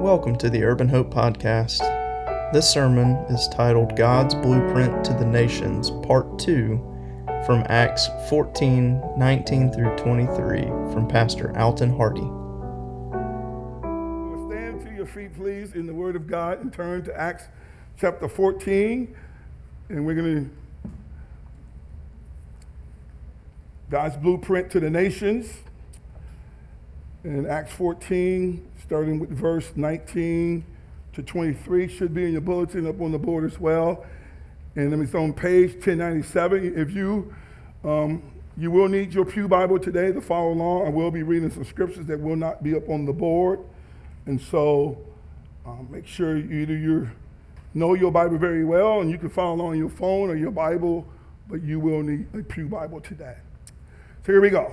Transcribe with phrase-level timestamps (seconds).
[0.00, 1.80] Welcome to the Urban Hope Podcast.
[2.52, 6.76] This sermon is titled God's Blueprint to the Nations, Part 2,
[7.46, 12.20] from Acts 14 19 through 23, from Pastor Alton Hardy.
[14.48, 17.44] Stand to your feet, please, in the Word of God and turn to Acts
[17.98, 19.16] chapter 14.
[19.88, 20.50] And we're going
[20.84, 20.90] to,
[23.90, 25.48] God's blueprint to the nations.
[27.26, 30.64] In Acts 14, starting with verse 19
[31.12, 34.06] to 23, should be in your bulletin up on the board as well.
[34.76, 36.78] And it's on page 1097.
[36.78, 37.34] If you,
[37.82, 38.22] um,
[38.56, 40.86] you will need your Pew Bible today to follow along.
[40.86, 43.58] I will be reading some scriptures that will not be up on the board.
[44.26, 44.96] And so
[45.66, 47.10] um, make sure either you
[47.74, 50.52] know your Bible very well and you can follow along on your phone or your
[50.52, 51.04] Bible,
[51.48, 53.38] but you will need a Pew Bible today.
[54.24, 54.72] So here we go.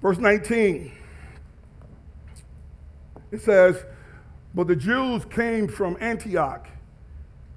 [0.00, 0.92] Verse 19.
[3.30, 3.84] It says,
[4.54, 6.68] But the Jews came from Antioch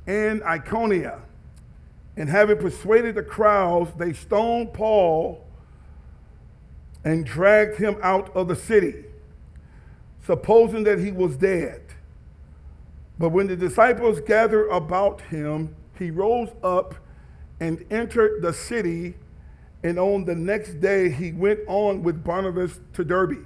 [0.07, 1.21] and Iconium,
[2.17, 5.45] and having persuaded the crowds, they stoned Paul
[7.03, 9.05] and dragged him out of the city,
[10.25, 11.81] supposing that he was dead.
[13.17, 16.95] But when the disciples gathered about him, he rose up
[17.59, 19.15] and entered the city,
[19.83, 23.45] and on the next day he went on with Barnabas to Derbe.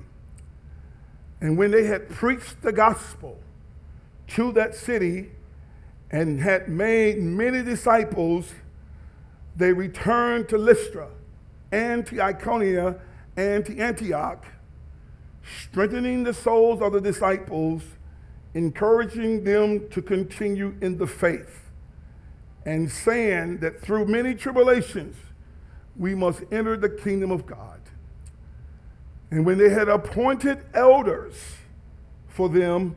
[1.41, 3.39] And when they had preached the gospel
[4.29, 5.31] to that city
[6.11, 8.53] and had made many disciples,
[9.55, 11.09] they returned to Lystra
[11.71, 12.95] and to Iconium
[13.37, 14.45] and to Antioch,
[15.43, 17.83] strengthening the souls of the disciples,
[18.53, 21.69] encouraging them to continue in the faith,
[22.65, 25.15] and saying that through many tribulations
[25.97, 27.81] we must enter the kingdom of God.
[29.31, 31.35] And when they had appointed elders
[32.27, 32.95] for them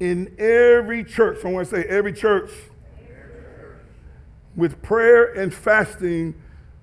[0.00, 2.50] in every church, I want to say every church,
[4.54, 6.34] with prayer and fasting,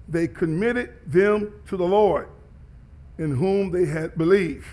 [0.08, 2.30] they committed them to the Lord
[3.18, 4.68] in whom they had believed.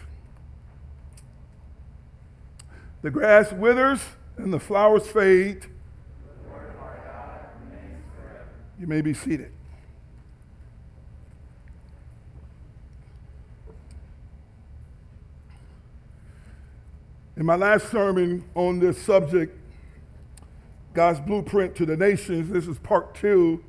[3.02, 4.00] The grass withers
[4.36, 5.66] and the flowers fade.
[8.78, 9.52] You may be seated.
[17.40, 19.56] In my last sermon on this subject,
[20.92, 23.64] God's blueprint to the nations, this is part two.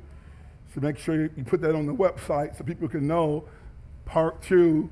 [0.74, 3.48] So make sure you put that on the website so people can know.
[4.04, 4.90] Part two,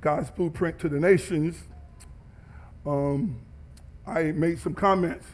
[0.00, 1.64] God's blueprint to the nations.
[2.86, 3.42] Um,
[4.06, 5.26] I made some comments,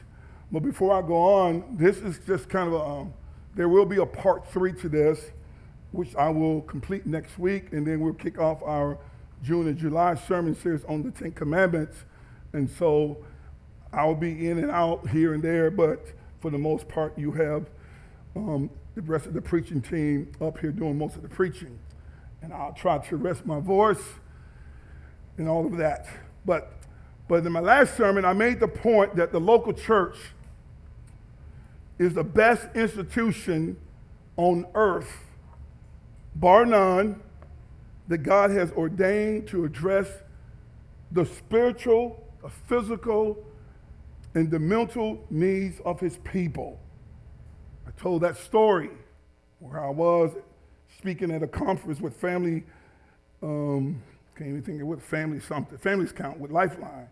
[0.51, 3.15] but before I go on, this is just kind of a, um,
[3.55, 5.31] there will be a part three to this,
[5.93, 8.99] which I will complete next week, and then we'll kick off our
[9.45, 11.97] June and July sermon series on the Ten Commandments.
[12.53, 13.19] And so
[13.93, 16.05] I'll be in and out here and there, but
[16.41, 17.67] for the most part, you have
[18.37, 21.79] um, the rest of the preaching team up here doing most of the preaching.
[22.43, 24.03] And I'll try to rest my voice
[25.37, 26.07] and all of that.
[26.45, 26.73] But,
[27.29, 30.17] but in my last sermon, I made the point that the local church
[31.99, 33.77] is the best institution
[34.37, 35.13] on earth,
[36.35, 37.21] bar none,
[38.09, 40.09] that God has ordained to address
[41.13, 43.45] the spiritual physical
[44.35, 46.81] and the mental needs of his people.
[47.87, 48.91] I told that story
[49.59, 50.31] where I was
[50.99, 52.65] speaking at a conference with family,
[53.43, 54.03] um,
[54.37, 57.09] can't even think of what family something, families count with Lifeline.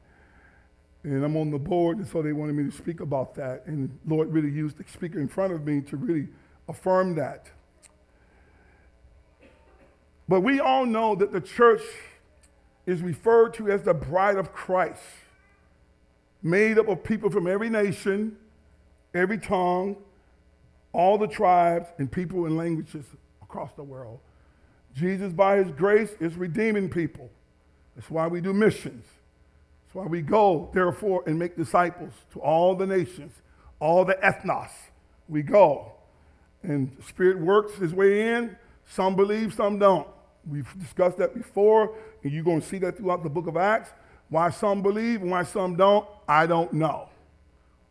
[1.04, 3.66] And I'm on the board, and so they wanted me to speak about that.
[3.66, 6.28] And Lord really used the speaker in front of me to really
[6.68, 7.46] affirm that.
[10.28, 11.82] But we all know that the church
[12.88, 15.02] is referred to as the bride of Christ,
[16.42, 18.38] made up of people from every nation,
[19.12, 19.94] every tongue,
[20.94, 23.04] all the tribes, and people and languages
[23.42, 24.20] across the world.
[24.94, 27.28] Jesus, by his grace, is redeeming people.
[27.94, 29.04] That's why we do missions.
[29.84, 33.34] That's why we go, therefore, and make disciples to all the nations,
[33.80, 34.70] all the ethnos.
[35.28, 35.92] We go.
[36.62, 38.56] And Spirit works his way in.
[38.86, 40.08] Some believe, some don't.
[40.48, 43.90] We've discussed that before, and you're going to see that throughout the book of Acts.
[44.30, 47.08] Why some believe and why some don't, I don't know.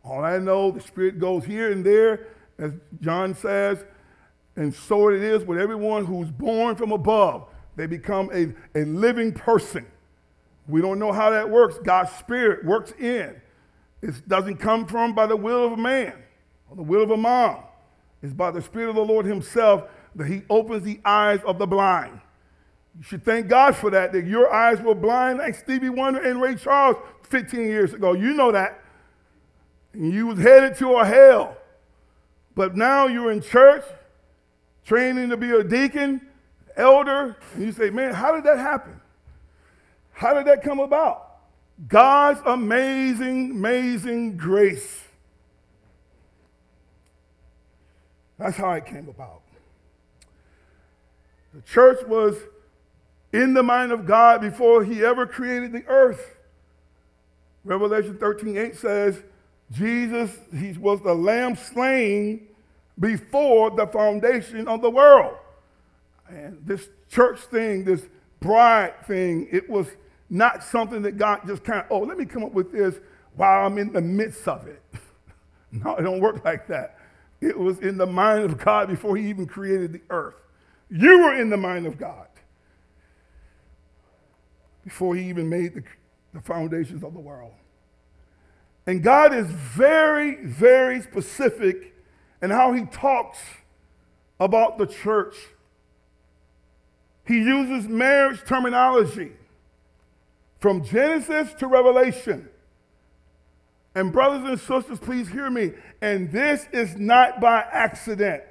[0.04, 2.28] All I know, the Spirit goes here and there,
[2.58, 3.84] as John says,
[4.56, 7.46] and so it is with everyone who's born from above.
[7.76, 9.86] They become a, a living person.
[10.66, 11.78] We don't know how that works.
[11.84, 13.40] God's Spirit works in.
[14.02, 16.14] It doesn't come from by the will of a man
[16.68, 17.62] or the will of a mom.
[18.20, 19.84] It's by the Spirit of the Lord Himself
[20.16, 22.20] that He opens the eyes of the blind
[22.98, 26.40] You should thank God for that, that your eyes were blind like Stevie Wonder and
[26.40, 26.96] Ray Charles
[27.30, 28.12] 15 years ago.
[28.12, 28.82] You know that.
[29.92, 31.56] And you was headed to a hell.
[32.56, 33.84] But now you're in church,
[34.84, 36.26] training to be a deacon,
[36.76, 39.00] elder, and you say, man, how did that happen?
[40.10, 41.36] How did that come about?
[41.86, 45.04] God's amazing, amazing grace.
[48.38, 49.42] That's how it came about.
[51.54, 52.36] The church was
[53.32, 56.36] in the mind of God before he ever created the earth.
[57.64, 59.22] Revelation 13 8 says,
[59.70, 62.48] Jesus, he was the lamb slain
[62.98, 65.36] before the foundation of the world.
[66.28, 68.02] And this church thing, this
[68.40, 69.86] bride thing, it was
[70.30, 72.94] not something that God just kind of, oh, let me come up with this
[73.34, 74.82] while I'm in the midst of it.
[75.72, 76.98] no, it don't work like that.
[77.40, 80.34] It was in the mind of God before he even created the earth.
[80.90, 82.26] You were in the mind of God
[84.88, 85.82] before he even made the,
[86.32, 87.52] the foundations of the world.
[88.86, 91.94] And God is very, very specific
[92.40, 93.38] in how he talks
[94.40, 95.34] about the church.
[97.26, 99.32] He uses marriage terminology
[100.58, 102.48] from Genesis to Revelation.
[103.94, 105.72] And, brothers and sisters, please hear me.
[106.00, 108.42] And this is not by accident.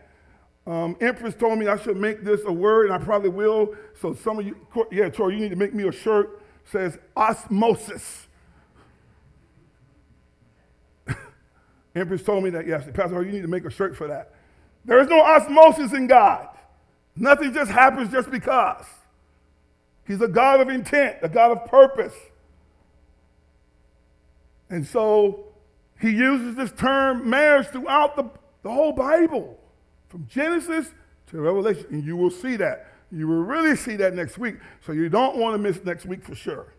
[0.68, 3.74] Um, Empress told me I should make this a word, and I probably will.
[4.00, 4.56] So, some of you,
[4.92, 8.28] yeah, Tori, you need to make me a shirt says osmosis.
[11.96, 12.96] Empress told me that yesterday.
[12.96, 14.34] Pastor, you need to make a shirt for that.
[14.86, 16.50] There is no osmosis in God.
[17.16, 18.86] Nothing just happens just because.
[20.06, 22.14] He's a God of intent, a God of purpose.
[24.70, 25.46] And so
[26.00, 28.30] he uses this term marriage throughout the,
[28.64, 29.58] the whole Bible,
[30.10, 30.92] from Genesis
[31.28, 31.86] to Revelation.
[31.90, 32.88] And you will see that.
[33.12, 34.56] You will really see that next week.
[34.86, 36.74] So you don't want to miss next week for sure.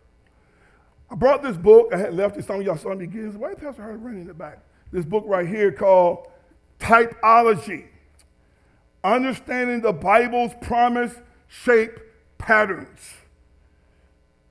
[1.11, 1.91] I brought this book.
[1.93, 2.45] I had left it.
[2.45, 3.37] Some of y'all saw me again.
[3.39, 4.59] Why the Pastor Howard running in the back?
[4.91, 6.27] This book right here called
[6.79, 7.87] Typology
[9.03, 11.13] Understanding the Bible's Promise,
[11.47, 11.97] Shape,
[12.37, 12.99] Patterns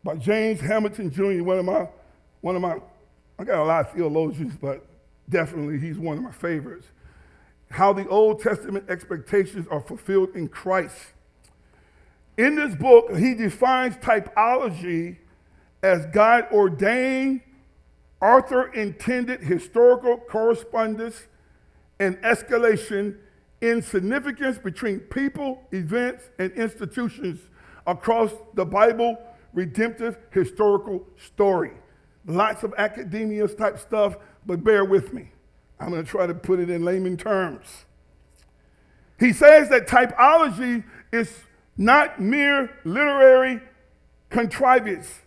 [0.04, 1.86] by James Hamilton Jr., one of my,
[2.40, 2.78] one of my,
[3.38, 4.86] I got a lot of theologians, but
[5.28, 6.86] definitely he's one of my favorites.
[7.70, 10.96] How the Old Testament expectations are fulfilled in Christ.
[12.36, 15.18] In this book, he defines typology
[15.82, 17.42] as God ordained,
[18.22, 21.26] author intended historical correspondence
[22.00, 23.16] and escalation
[23.60, 27.40] in significance between people, events, and institutions
[27.86, 29.18] across the Bible
[29.52, 31.72] redemptive historical story.
[32.26, 34.16] Lots of academia type stuff,
[34.46, 35.32] but bear with me.
[35.80, 37.84] I'm going to try to put it in layman terms.
[39.18, 41.32] He says that typology is
[41.76, 43.60] not mere literary
[44.30, 45.20] contrivance,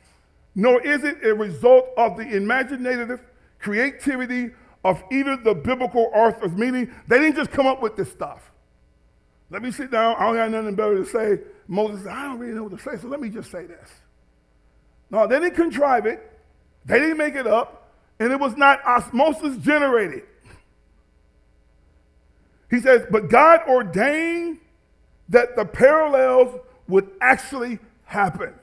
[0.55, 3.19] nor is it a result of the imaginative
[3.59, 4.51] creativity
[4.83, 8.51] of either the biblical authors, meaning they didn't just come up with this stuff.
[9.49, 11.43] Let me sit down, I don't have nothing better to say.
[11.67, 13.89] Moses said, I don't really know what to say, so let me just say this.
[15.09, 16.39] No, they didn't contrive it,
[16.85, 20.23] they didn't make it up, and it was not osmosis generated.
[22.71, 24.59] He says, but God ordained
[25.29, 28.53] that the parallels would actually happen.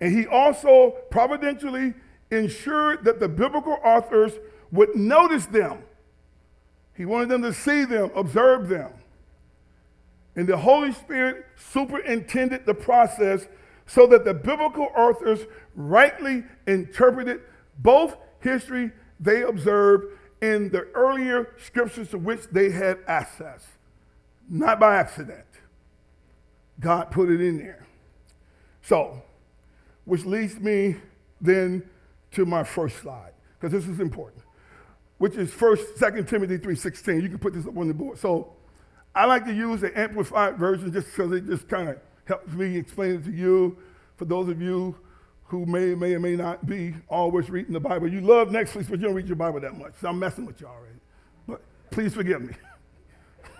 [0.00, 1.94] And he also providentially
[2.30, 4.32] ensured that the biblical authors
[4.72, 5.84] would notice them.
[6.96, 8.90] He wanted them to see them, observe them.
[10.34, 13.46] And the Holy Spirit superintended the process
[13.86, 15.40] so that the biblical authors
[15.74, 17.42] rightly interpreted
[17.78, 20.06] both history they observed
[20.42, 23.66] in the earlier scriptures to which they had access
[24.48, 25.46] not by accident.
[26.78, 27.86] God put it in there.
[28.82, 29.22] So,
[30.04, 30.96] which leads me
[31.40, 31.88] then
[32.32, 34.42] to my first slide, because this is important,
[35.18, 37.22] which is first, Second Timothy 3.16.
[37.22, 38.18] You can put this up on the board.
[38.18, 38.54] So
[39.14, 42.76] I like to use the amplified version just because it just kind of helps me
[42.76, 43.78] explain it to you.
[44.16, 44.96] For those of you
[45.52, 48.08] who may, may or may not be always reading the Bible.
[48.08, 49.92] You love Netflix, but you don't read your Bible that much.
[50.00, 50.96] So I'm messing with you already.
[51.46, 52.54] But please forgive me.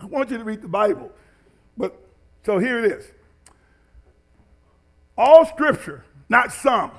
[0.00, 1.12] I want you to read the Bible.
[1.76, 2.02] But
[2.46, 3.04] so here it is.
[5.18, 6.90] All scripture, not some,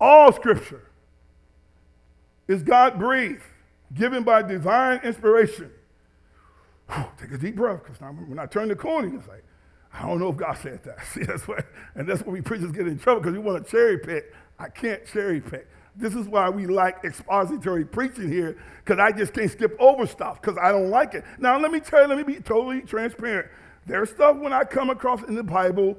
[0.00, 0.88] all scripture
[2.48, 3.42] is God breathed,
[3.92, 5.70] given by divine inspiration.
[6.90, 9.44] Whew, take a deep breath, because when I turn the corner, it's like,
[9.98, 11.04] I don't know if God said that.
[11.12, 13.70] See, that's what, and that's where we preachers get in trouble because we want to
[13.70, 14.32] cherry pick.
[14.58, 15.68] I can't cherry pick.
[15.96, 20.40] This is why we like expository preaching here, because I just can't skip over stuff
[20.40, 21.24] because I don't like it.
[21.38, 23.50] Now, let me tell you, let me be totally transparent.
[23.84, 25.96] There's stuff when I come across in the Bible,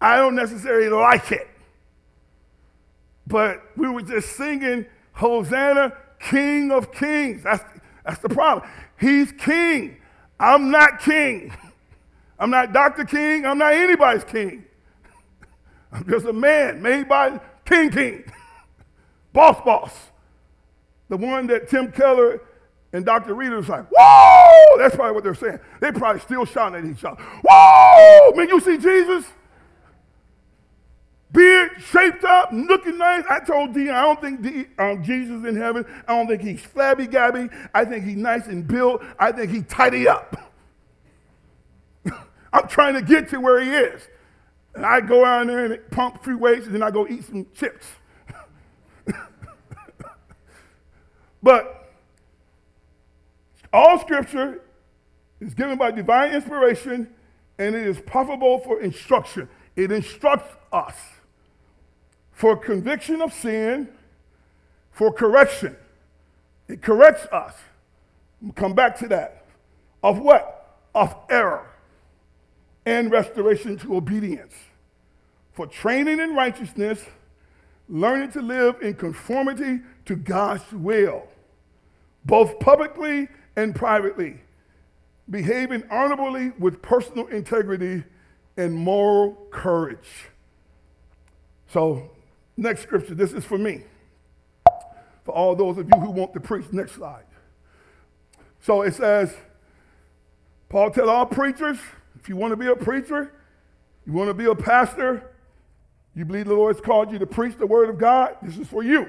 [0.00, 1.48] I don't necessarily like it.
[3.26, 7.42] But we were just singing Hosanna, King of Kings.
[7.42, 7.64] That's,
[8.04, 8.68] that's the problem.
[9.00, 9.96] He's king.
[10.38, 11.56] I'm not king.
[12.38, 13.04] I'm not Dr.
[13.04, 13.46] King.
[13.46, 14.64] I'm not anybody's king.
[15.92, 18.24] I'm just a man made by King King,
[19.32, 20.10] boss boss.
[21.08, 22.40] The one that Tim Keller
[22.92, 23.34] and Dr.
[23.34, 24.78] Reader was like, whoa!
[24.78, 25.58] That's probably what they're saying.
[25.80, 27.22] They probably still shouting at each other.
[27.22, 28.32] Whoa!
[28.34, 29.26] Man, you see Jesus?
[31.34, 33.24] Beard shaped up, looking nice.
[33.28, 35.84] I told D, I don't think D, um, Jesus in heaven.
[36.06, 37.48] I don't think he's flabby gabby.
[37.74, 39.02] I think he's nice and built.
[39.18, 40.53] I think he tidy up.
[42.54, 44.00] I'm trying to get to where he is.
[44.74, 47.46] And I go out there and pump free weights, and then I go eat some
[47.52, 47.86] chips.
[51.42, 51.92] but
[53.72, 54.62] all scripture
[55.40, 57.12] is given by divine inspiration,
[57.58, 59.48] and it is profitable for instruction.
[59.74, 60.94] It instructs us
[62.30, 63.88] for conviction of sin,
[64.92, 65.76] for correction.
[66.68, 67.54] It corrects us.
[68.40, 69.44] We'll come back to that.
[70.04, 70.78] Of what?
[70.94, 71.73] Of error
[72.86, 74.54] and restoration to obedience.
[75.52, 77.04] For training in righteousness,
[77.88, 81.28] learning to live in conformity to God's will,
[82.24, 84.40] both publicly and privately,
[85.30, 88.04] behaving honorably with personal integrity
[88.56, 90.28] and moral courage.
[91.68, 92.10] So
[92.56, 93.82] Next scripture, this is for me.
[95.24, 96.66] For all those of you who want to preach.
[96.70, 97.24] Next slide.
[98.60, 99.34] So it says,
[100.68, 101.78] Paul tell all preachers,
[102.20, 103.32] if you want to be a preacher,
[104.06, 105.30] you want to be a pastor,
[106.14, 108.82] you believe the Lord's called you to preach the word of God, this is for
[108.82, 109.08] you.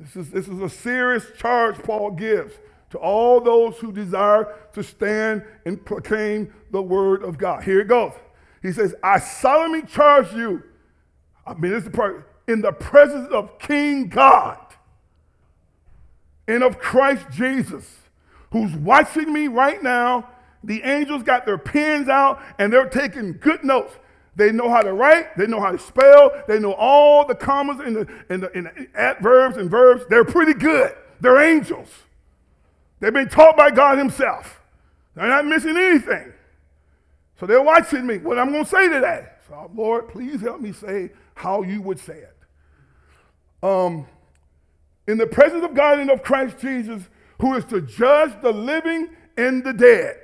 [0.00, 2.54] This is, this is a serious charge Paul gives
[2.90, 7.64] to all those who desire to stand and proclaim the word of God.
[7.64, 8.12] Here it goes.
[8.62, 10.62] He says, I solemnly charge you
[11.46, 14.58] I mean, this is the part in the presence of King God
[16.48, 17.98] and of Christ Jesus,
[18.50, 20.28] who's watching me right now.
[20.66, 23.94] The angels got their pens out and they're taking good notes.
[24.34, 27.80] They know how to write, they know how to spell, they know all the commas
[27.80, 30.04] and the, and the, and the adverbs and verbs.
[30.10, 30.94] They're pretty good.
[31.20, 31.88] They're angels.
[33.00, 34.60] They've been taught by God Himself.
[35.14, 36.34] They're not missing anything.
[37.40, 39.26] So they're watching me, what I'm going to say today.
[39.48, 42.36] So, Lord, please help me say how you would say it.
[43.62, 44.06] Um,
[45.06, 47.02] in the presence of God and of Christ Jesus,
[47.40, 50.16] who is to judge the living and the dead,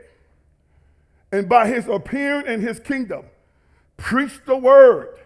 [1.33, 3.25] and by his appearing in his kingdom,
[3.97, 5.19] preach the word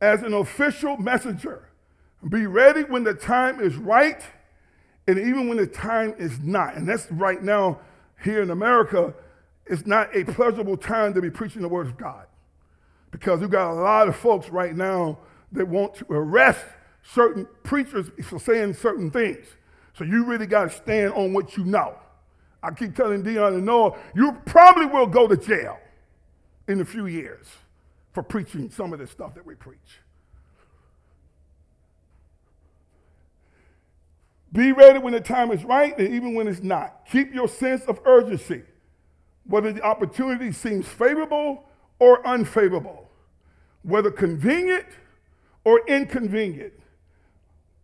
[0.00, 1.68] as an official messenger.
[2.28, 4.22] Be ready when the time is right
[5.06, 6.74] and even when the time is not.
[6.74, 7.80] And that's right now
[8.24, 9.14] here in America,
[9.66, 12.26] it's not a pleasurable time to be preaching the word of God
[13.10, 15.18] because we've got a lot of folks right now
[15.52, 16.64] that want to arrest
[17.02, 19.46] certain preachers for saying certain things.
[19.96, 21.96] So you really got to stand on what you know.
[22.62, 25.78] I keep telling Dion and Noah, you probably will go to jail
[26.68, 27.46] in a few years
[28.12, 30.00] for preaching some of the stuff that we preach.
[34.52, 37.06] Be ready when the time is right and even when it's not.
[37.10, 38.62] Keep your sense of urgency,
[39.46, 41.64] whether the opportunity seems favorable
[41.98, 43.10] or unfavorable,
[43.82, 44.84] whether convenient
[45.64, 46.74] or inconvenient,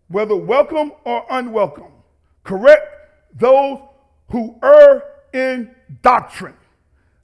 [0.08, 1.92] whether welcome or unwelcome.
[2.44, 2.85] Correct
[3.35, 3.78] those
[4.28, 6.56] who err in doctrine.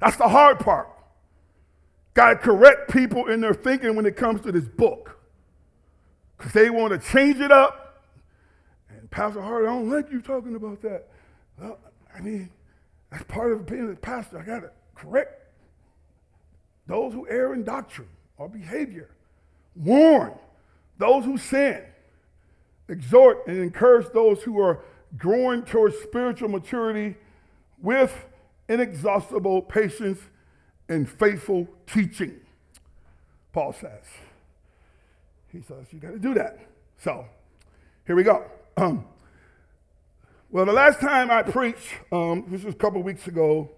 [0.01, 0.89] That's the hard part.
[2.15, 5.19] Got to correct people in their thinking when it comes to this book.
[6.37, 8.03] Because they want to change it up.
[8.89, 11.09] And Pastor Hart, I don't like you talking about that.
[11.61, 11.79] Well,
[12.15, 12.51] I mean,
[13.11, 14.39] that's part of being a pastor.
[14.39, 15.43] I got to correct
[16.87, 19.11] those who err in doctrine or behavior.
[19.75, 20.35] Warn
[20.99, 21.83] those who sin.
[22.89, 24.85] Exhort and encourage those who are
[25.17, 27.17] growing towards spiritual maturity
[27.81, 28.13] with
[28.69, 30.19] inexhaustible patience
[30.89, 32.41] and faithful teaching.
[33.53, 34.03] Paul says.
[35.53, 36.59] He says, you got to do that.
[36.99, 37.27] So,
[38.07, 38.45] here we go.
[38.77, 39.07] Um,
[40.51, 43.71] well, the last time I preached, um, this was a couple weeks ago,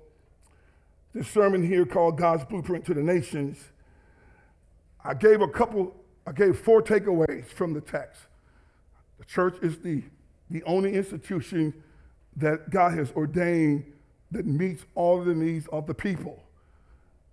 [1.12, 3.58] this sermon here called God's Blueprint to the Nations,
[5.04, 5.94] I gave a couple,
[6.26, 8.22] I gave four takeaways from the text.
[9.18, 10.02] The church is the,
[10.50, 11.74] the only institution
[12.36, 13.84] that God has ordained
[14.30, 16.42] that meets all the needs of the people.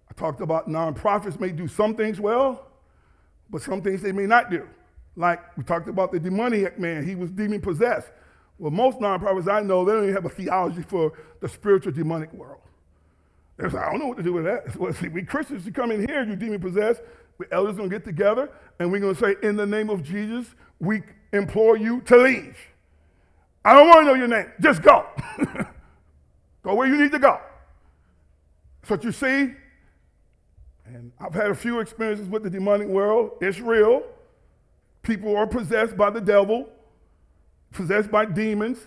[0.09, 2.67] I talked about nonprofits may do some things well,
[3.49, 4.67] but some things they may not do.
[5.15, 8.09] Like we talked about the demoniac man, he was demon possessed.
[8.57, 12.31] Well, most nonprofits I know, they don't even have a theology for the spiritual demonic
[12.33, 12.61] world.
[13.57, 14.75] They like, I don't know what to do with that.
[14.79, 17.01] Well, see, we Christians, you come in here, you demon possessed,
[17.37, 20.47] we elders are gonna get together, and we're gonna say, in the name of Jesus,
[20.79, 22.57] we implore you to leave.
[23.65, 24.51] I don't want to know your name.
[24.59, 25.05] Just go.
[26.63, 27.39] go where you need to go.
[28.87, 29.53] What you see.
[30.85, 33.31] And I've had a few experiences with the demonic world.
[33.41, 34.03] It's real.
[35.01, 36.69] People are possessed by the devil,
[37.71, 38.79] possessed by demons,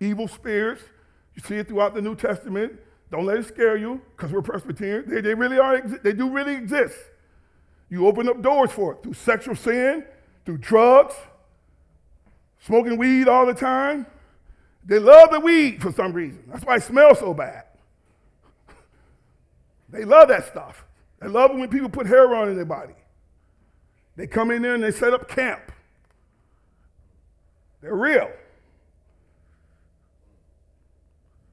[0.00, 0.82] evil spirits.
[1.34, 2.78] You see it throughout the New Testament.
[3.10, 5.10] Don't let it scare you, because we're Presbyterian.
[5.10, 6.96] They, they really are, they do really exist.
[7.88, 10.04] You open up doors for it through sexual sin,
[10.44, 11.14] through drugs,
[12.60, 14.06] smoking weed all the time.
[14.84, 16.44] They love the weed for some reason.
[16.48, 17.64] That's why it smells so bad.
[19.90, 20.84] They love that stuff.
[21.20, 22.94] They love it when people put heroin in their body.
[24.16, 25.72] They come in there and they set up camp.
[27.80, 28.30] They're real.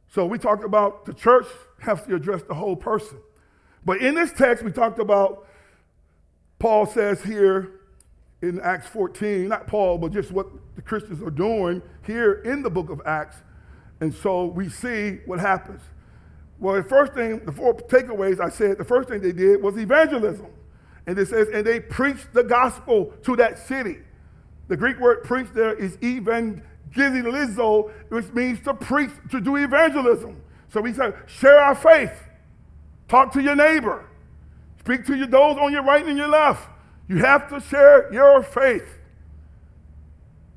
[0.10, 1.46] So we talked about the church
[1.80, 3.18] has to address the whole person.
[3.86, 5.48] But in this text, we talked about,
[6.60, 7.77] Paul says here
[8.42, 12.70] in Acts 14, not Paul, but just what the Christians are doing here in the
[12.70, 13.38] book of Acts.
[14.00, 15.82] And so we see what happens.
[16.60, 19.78] Well, the first thing, the four takeaways I said, the first thing they did was
[19.78, 20.48] evangelism.
[21.06, 24.00] And it says, and they preached the gospel to that city.
[24.68, 30.42] The Greek word preach there is evangelizo, which means to preach, to do evangelism.
[30.70, 32.12] So we said, share our faith.
[33.08, 34.06] Talk to your neighbor.
[34.80, 36.68] Speak to your those on your right and your left.
[37.08, 38.88] You have to share your faith.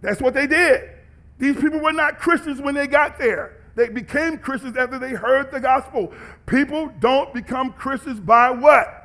[0.01, 0.91] That's what they did.
[1.39, 3.57] These people were not Christians when they got there.
[3.77, 6.13] They became Christians after they heard the gospel.
[6.47, 8.97] People don't become Christians by what?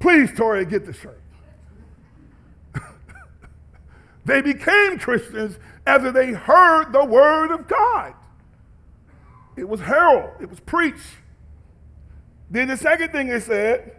[0.00, 1.20] Please, Tori, get the shirt.
[4.24, 8.14] they became Christians after they heard the word of God.
[9.56, 11.16] It was herald, it was preached.
[12.50, 13.96] Then the second thing it said,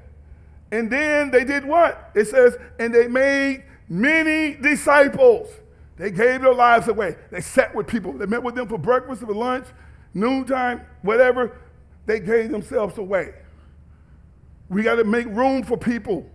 [0.72, 2.12] and then they did what?
[2.16, 5.50] It says, and they made many disciples.
[5.98, 7.16] They gave their lives away.
[7.32, 8.14] They sat with people.
[8.14, 9.66] They met with them for breakfast, for lunch,
[10.14, 11.58] noontime, whatever.
[12.06, 13.34] They gave themselves away.
[14.70, 16.30] We got to make room for people.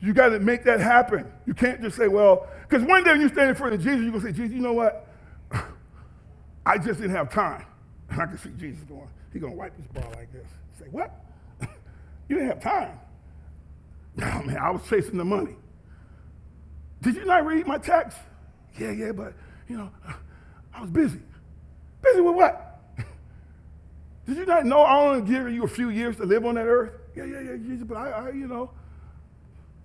[0.00, 1.30] You got to make that happen.
[1.46, 4.00] You can't just say, well, because one day when you stand in front of Jesus,
[4.00, 5.06] you're going to say, Jesus, you know what?
[6.66, 7.66] I just didn't have time.
[8.08, 10.46] And I can see Jesus going, he's going to wipe his brow like this.
[10.78, 11.12] Say, what?
[12.28, 12.98] you didn't have time.
[14.16, 15.56] No, oh, man, I was chasing the money.
[17.00, 18.18] Did you not read my text?
[18.78, 19.34] Yeah, yeah, but,
[19.68, 19.90] you know,
[20.74, 21.20] I was busy.
[22.02, 22.80] Busy with what?
[24.26, 26.66] Did you not know I only give you a few years to live on that
[26.66, 26.92] earth?
[27.14, 28.70] Yeah, yeah, yeah, Jesus, but I, I you know.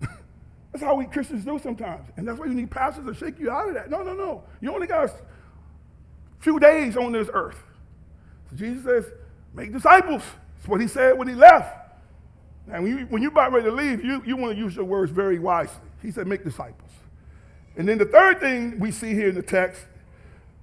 [0.00, 2.08] that's how we Christians do sometimes.
[2.16, 3.90] And that's why you need pastors to shake you out of that.
[3.90, 4.44] No, no, no.
[4.60, 5.12] You only got a
[6.40, 7.58] few days on this earth.
[8.50, 9.04] So Jesus says,
[9.52, 10.22] make disciples.
[10.56, 11.87] That's what he said when he left.
[12.72, 14.84] And when, you, when you're about ready to leave, you, you want to use your
[14.84, 15.80] words very wisely.
[16.02, 16.90] He said, make disciples.
[17.76, 19.86] And then the third thing we see here in the text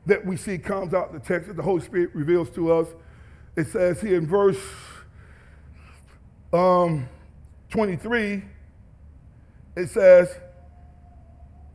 [0.05, 2.87] that we see comes out the text that the Holy Spirit reveals to us,
[3.55, 4.59] it says here in verse
[6.53, 7.09] um,
[7.69, 8.43] 23,
[9.75, 10.29] it says,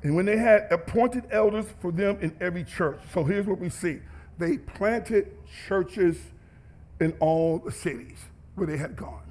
[0.03, 3.01] and when they had appointed elders for them in every church.
[3.13, 4.01] So here's what we see
[4.39, 6.17] they planted churches
[7.01, 8.19] in all the cities
[8.55, 9.30] where they had gone.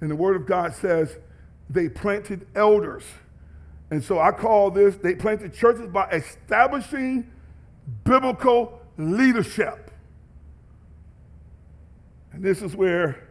[0.00, 1.16] And the Word of God says
[1.68, 3.04] they planted elders.
[3.90, 7.30] And so I call this, they planted churches by establishing
[8.04, 9.90] biblical leadership.
[12.32, 13.28] And this is where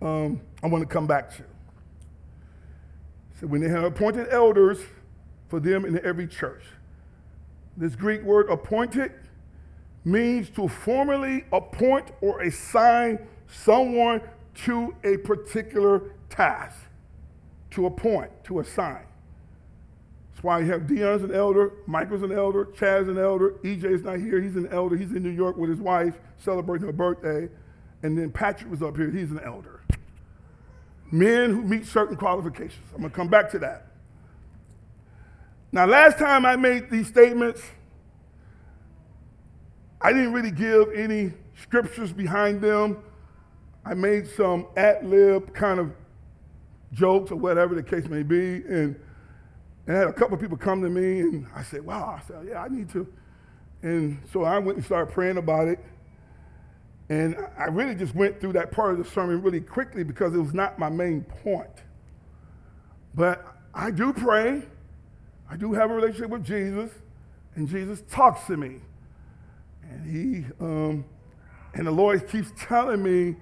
[0.00, 1.42] um, I want to come back to.
[3.40, 4.78] So when they have appointed elders
[5.48, 6.62] for them in every church,
[7.76, 9.12] this Greek word appointed
[10.04, 14.22] means to formally appoint or assign someone
[14.64, 16.78] to a particular task,
[17.70, 19.04] to appoint, to assign.
[20.32, 24.18] That's why you have Dion's an elder, Michael's an elder, Chad's an elder, EJ's not
[24.18, 27.48] here, he's an elder, he's in New York with his wife celebrating her birthday,
[28.02, 29.80] and then Patrick was up here, he's an elder.
[31.10, 32.84] Men who meet certain qualifications.
[32.94, 33.86] I'm gonna come back to that.
[35.72, 37.62] Now, last time I made these statements,
[40.00, 43.02] I didn't really give any scriptures behind them.
[43.86, 45.92] I made some ad lib kind of
[46.92, 48.96] jokes or whatever the case may be, and,
[49.86, 52.26] and I had a couple of people come to me, and I said, "Wow!" I
[52.26, 53.06] said, "Yeah, I need to."
[53.82, 55.78] And so I went and started praying about it,
[57.10, 60.40] and I really just went through that part of the sermon really quickly because it
[60.40, 61.70] was not my main point.
[63.14, 64.64] But I do pray,
[65.50, 66.90] I do have a relationship with Jesus,
[67.54, 68.78] and Jesus talks to me,
[69.82, 71.04] and He um,
[71.74, 73.36] And the Lord keeps telling me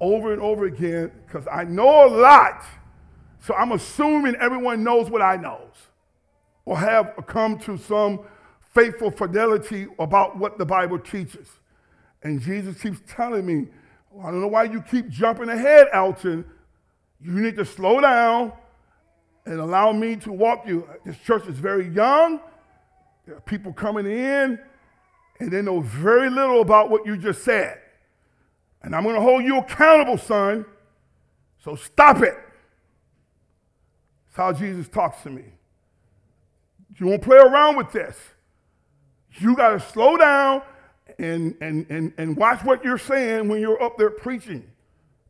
[0.00, 2.64] over and over again, because I know a lot,
[3.40, 5.74] so I'm assuming everyone knows what I knows
[6.64, 8.20] or have come to some
[8.74, 11.48] faithful fidelity about what the Bible teaches.
[12.22, 13.68] And Jesus keeps telling me,
[14.10, 16.44] well, I don't know why you keep jumping ahead, Alton.
[17.20, 18.52] You need to slow down
[19.46, 20.86] and allow me to walk you.
[21.04, 22.40] This church is very young.
[23.26, 24.58] There are people coming in,
[25.40, 27.80] and they know very little about what you just said.
[28.82, 30.64] And I'm going to hold you accountable, son.
[31.64, 32.34] So stop it.
[34.26, 35.44] That's how Jesus talks to me.
[36.98, 38.16] You won't play around with this.
[39.38, 40.62] You got to slow down
[41.18, 44.70] and, and, and, and watch what you're saying when you're up there preaching.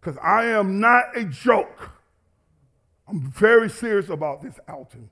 [0.00, 1.90] Because I am not a joke.
[3.08, 5.10] I'm very serious about this, Alton.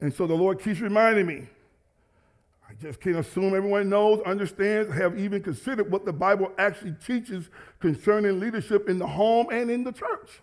[0.00, 1.48] And so the Lord keeps reminding me.
[2.74, 7.48] I just can't assume everyone knows, understands, have even considered what the Bible actually teaches
[7.78, 10.42] concerning leadership in the home and in the church.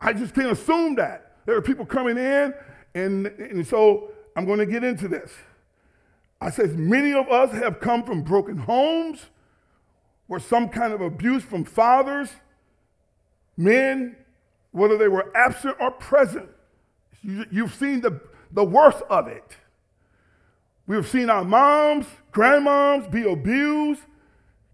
[0.00, 1.38] I just can't assume that.
[1.44, 2.54] There are people coming in,
[2.94, 5.32] and, and so I'm going to get into this.
[6.40, 9.26] I says many of us have come from broken homes
[10.26, 12.30] where some kind of abuse from fathers,
[13.56, 14.16] men,
[14.70, 16.48] whether they were absent or present.
[17.22, 18.20] You, have seen the,
[18.52, 19.56] the worst of it.
[20.86, 24.02] We've seen our moms, grandmoms be abused,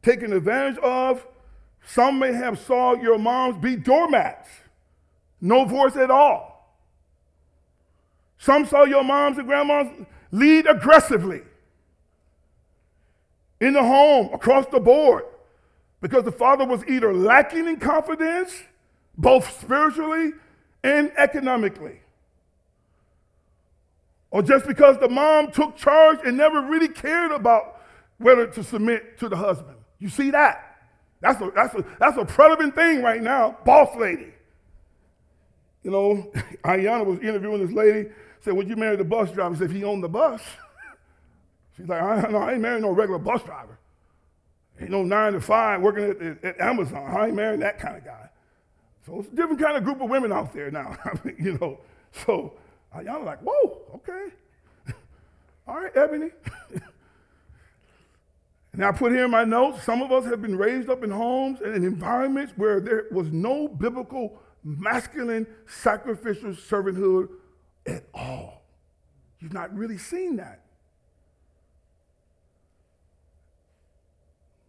[0.03, 1.25] taken advantage of.
[1.87, 4.49] Some may have saw your moms be doormats,
[5.41, 6.77] no voice at all.
[8.39, 11.43] Some saw your moms and grandmas lead aggressively
[13.61, 15.25] in the home, across the board,
[16.01, 18.63] because the father was either lacking in confidence,
[19.19, 20.33] both spiritually
[20.83, 22.01] and economically.
[24.31, 27.81] Or just because the mom took charge and never really cared about
[28.19, 29.79] whether to submit to the husband.
[29.99, 30.79] You see that?
[31.21, 34.33] That's a, that's a, that's a prevalent thing right now, boss lady.
[35.83, 36.33] You know,
[36.65, 38.09] Ayana was interviewing this lady,
[38.41, 39.57] said, Would you marry the bus driver?
[39.57, 40.43] Said, If he owned the bus.
[41.77, 43.79] She's like, I, no, I ain't marrying no regular bus driver.
[44.81, 47.05] Ain't no nine to five working at, at, at Amazon.
[47.15, 48.31] I ain't marrying that kind of guy.
[49.07, 50.97] So it's a different kind of group of women out there now.
[51.39, 51.81] You know,
[52.27, 52.55] so
[52.99, 54.29] y'all like, whoa, okay.
[55.69, 56.31] All right, Ebony.
[58.73, 61.11] and I put here in my notes, some of us have been raised up in
[61.11, 67.29] homes and in environments where there was no biblical masculine sacrificial servanthood
[67.87, 68.63] at all.
[69.41, 70.61] You've not really seen that.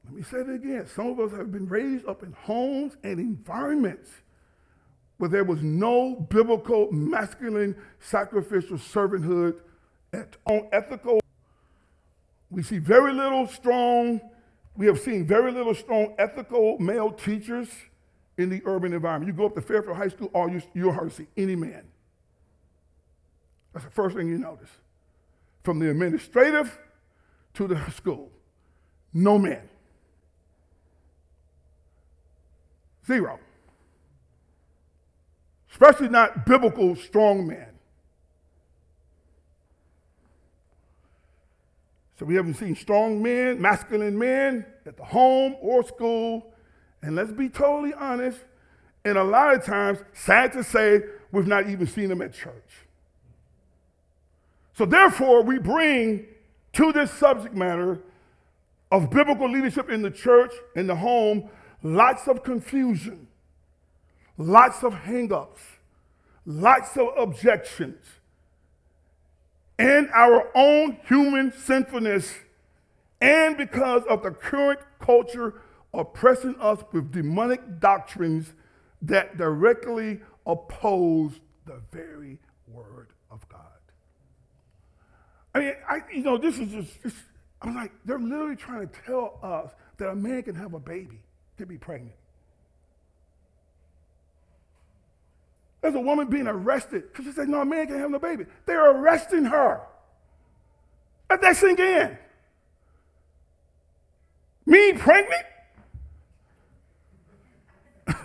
[0.05, 0.87] Let me say it again.
[0.87, 4.11] Some of us have been raised up in homes and environments
[5.21, 9.53] where there was no biblical masculine sacrificial servanthood
[10.13, 11.19] at all ethical.
[12.49, 14.19] We see very little strong,
[14.75, 17.69] we have seen very little strong ethical male teachers
[18.39, 19.31] in the urban environment.
[19.31, 21.83] You go up to Fairfield High School, all you, you'll hardly see any man.
[23.73, 24.71] That's the first thing you notice.
[25.61, 26.75] From the administrative
[27.53, 28.31] to the school,
[29.13, 29.69] no man.
[33.05, 33.39] Zero.
[35.71, 37.67] Especially not biblical strong men.
[42.19, 46.53] So we haven't seen strong men, masculine men at the home or school.
[47.01, 48.39] And let's be totally honest,
[49.03, 52.85] and a lot of times, sad to say, we've not even seen them at church.
[54.77, 56.27] So therefore, we bring
[56.73, 58.01] to this subject matter
[58.91, 61.49] of biblical leadership in the church, in the home,
[61.81, 63.27] lots of confusion,
[64.37, 65.59] lots of hangups,
[66.45, 68.03] lots of objections,
[69.77, 72.35] and our own human sinfulness,
[73.19, 75.61] and because of the current culture
[75.93, 78.53] oppressing us with demonic doctrines
[79.01, 81.33] that directly oppose
[81.65, 83.59] the very word of God.
[85.53, 87.13] I mean, I, you know, this is just, this,
[87.61, 91.19] I'm like, they're literally trying to tell us that a man can have a baby
[91.57, 92.15] to be pregnant.
[95.81, 98.45] There's a woman being arrested because she said, No, a man can't have no baby.
[98.65, 99.81] They're arresting her.
[101.29, 102.17] Let that sink in.
[104.65, 105.45] Me pregnant?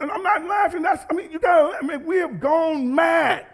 [0.00, 0.82] and I'm not laughing.
[0.82, 3.46] That's, I mean, you gotta, I mean, we have gone mad.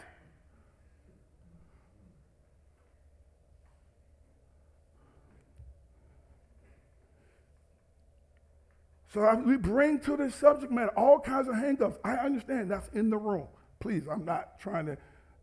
[9.15, 11.99] So we bring to this subject matter all kinds of hangups.
[12.05, 13.47] I understand that's in the room.
[13.79, 14.99] Please, I'm not trying to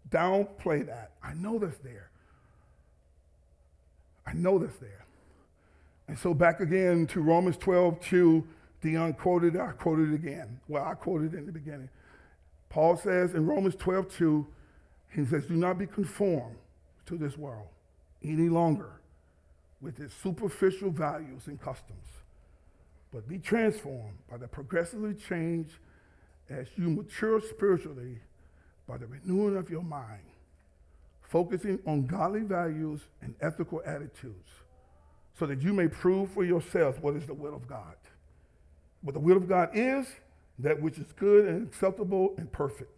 [0.09, 1.11] downplay that.
[1.23, 2.11] I know that's there.
[4.27, 5.05] I know that's there.
[6.09, 8.47] And so back again to Romans 12, 2,
[8.81, 10.59] Dion quoted I quoted again.
[10.67, 11.89] Well, I quoted in the beginning.
[12.67, 14.47] Paul says in Romans 12, 2,
[15.15, 16.57] he says, Do not be conformed
[17.05, 17.67] to this world
[18.21, 18.99] any longer
[19.79, 22.20] with its superficial values and customs,
[23.11, 25.69] but be transformed by the progressively change
[26.49, 28.19] as you mature spiritually
[28.87, 30.23] by the renewing of your mind,
[31.21, 34.49] focusing on godly values and ethical attitudes,
[35.37, 37.95] so that you may prove for yourselves what is the will of God.
[39.01, 40.07] What the will of God is,
[40.59, 42.91] that which is good and acceptable and perfect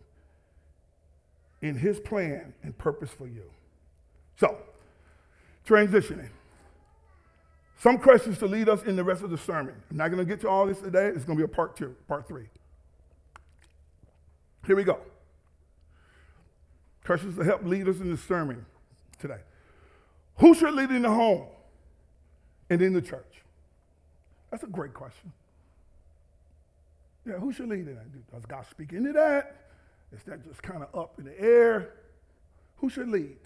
[1.62, 3.50] in his plan and purpose for you.
[4.38, 4.58] So,
[5.66, 6.30] transitioning.
[7.84, 9.76] Some questions to lead us in the rest of the sermon.
[9.92, 11.08] I'm not going to get to all this today.
[11.08, 12.46] It's going to be a part two, part three.
[14.66, 15.00] Here we go.
[17.04, 18.66] Questions to help lead us in the sermon
[19.20, 19.42] today.
[20.38, 21.48] Who should lead in the home
[22.70, 23.44] and in the church?
[24.50, 25.34] That's a great question.
[27.26, 28.32] Yeah, who should lead in that?
[28.32, 29.58] Does God speak into that?
[30.14, 31.96] Is that just kind of up in the air?
[32.78, 33.40] Who should lead?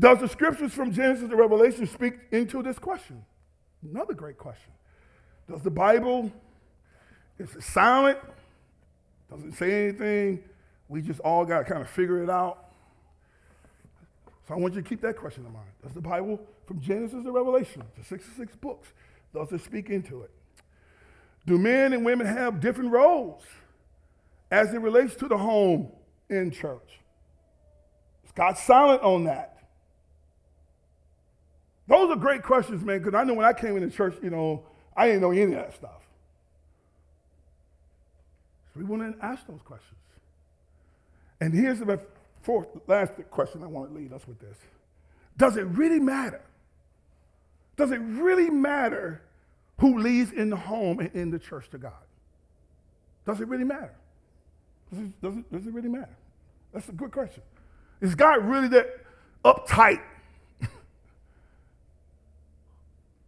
[0.00, 3.24] Does the scriptures from Genesis to Revelation speak into this question?
[3.82, 4.72] Another great question.
[5.50, 6.30] Does the Bible,
[7.38, 8.18] is it silent?
[9.30, 10.44] Does it say anything?
[10.88, 12.70] We just all got to kind of figure it out.
[14.46, 15.68] So I want you to keep that question in mind.
[15.82, 18.88] Does the Bible, from Genesis to Revelation, the 66 books,
[19.34, 20.30] does it speak into it?
[21.46, 23.42] Do men and women have different roles
[24.50, 25.90] as it relates to the home
[26.30, 27.00] in church?
[28.24, 29.57] Is God silent on that?
[31.88, 34.62] Those are great questions, man, because I know when I came into church, you know,
[34.94, 36.06] I didn't know any of that stuff.
[38.72, 39.94] So we want to ask those questions.
[41.40, 42.00] And here's the
[42.42, 44.56] fourth, last question I want to lead us with this.
[45.38, 46.42] Does it really matter?
[47.76, 49.22] Does it really matter
[49.78, 51.92] who leads in the home and in the church to God?
[53.24, 53.94] Does it really matter?
[54.92, 56.16] Does it, does it, does it really matter?
[56.72, 57.42] That's a good question.
[58.00, 58.88] Is God really that
[59.44, 60.00] uptight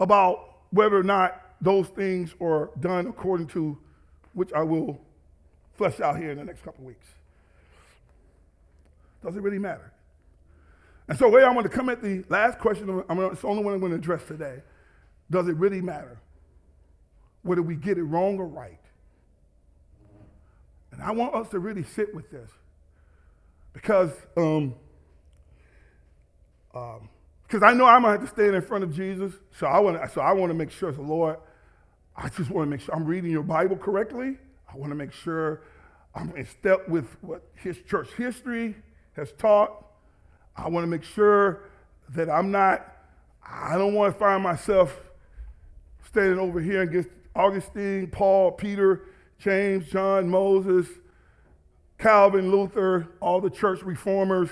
[0.00, 3.78] about whether or not those things are done according to
[4.32, 5.00] which I will
[5.74, 7.06] flesh out here in the next couple weeks?
[9.24, 9.92] Does it really matter?
[11.08, 13.48] And so, way I'm going to come at the last question, I'm gonna, it's the
[13.48, 14.62] only one I'm going to address today.
[15.30, 16.18] Does it really matter?
[17.42, 18.78] Whether we get it wrong or right?
[20.92, 22.48] And I want us to really sit with this
[23.72, 24.74] because um,
[26.74, 27.08] um,
[27.50, 29.32] because I know I'm gonna have to stand in front of Jesus.
[29.58, 30.08] So I want to.
[30.10, 31.36] So I want to make sure, the Lord,
[32.16, 34.38] I just want to make sure I'm reading your Bible correctly.
[34.72, 35.62] I want to make sure
[36.14, 38.76] I'm in step with what his church history
[39.16, 39.84] has taught.
[40.56, 41.64] I want to make sure
[42.10, 42.86] that I'm not.
[43.44, 44.96] I don't want to find myself
[46.06, 49.06] standing over here against Augustine, Paul, Peter,
[49.40, 50.86] James, John, Moses,
[51.98, 54.50] Calvin, Luther, all the church reformers,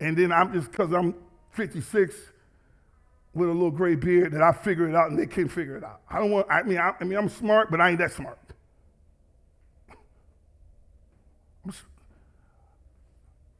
[0.00, 1.14] and then I'm just because I'm
[1.58, 2.14] 56
[3.34, 5.82] with a little gray beard that I figure it out and they can't figure it
[5.82, 6.00] out.
[6.08, 6.46] I don't want.
[6.48, 8.38] I mean, I, I mean, I'm smart, but I ain't that smart.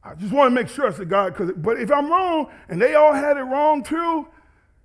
[0.01, 2.81] I just want to make sure I said God, because but if I'm wrong and
[2.81, 4.27] they all had it wrong too,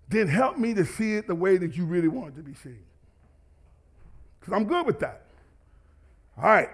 [0.09, 2.55] then help me to see it the way that you really want it to be
[2.55, 2.83] seen.
[4.41, 5.23] Because I'm good with that.
[6.37, 6.69] All right.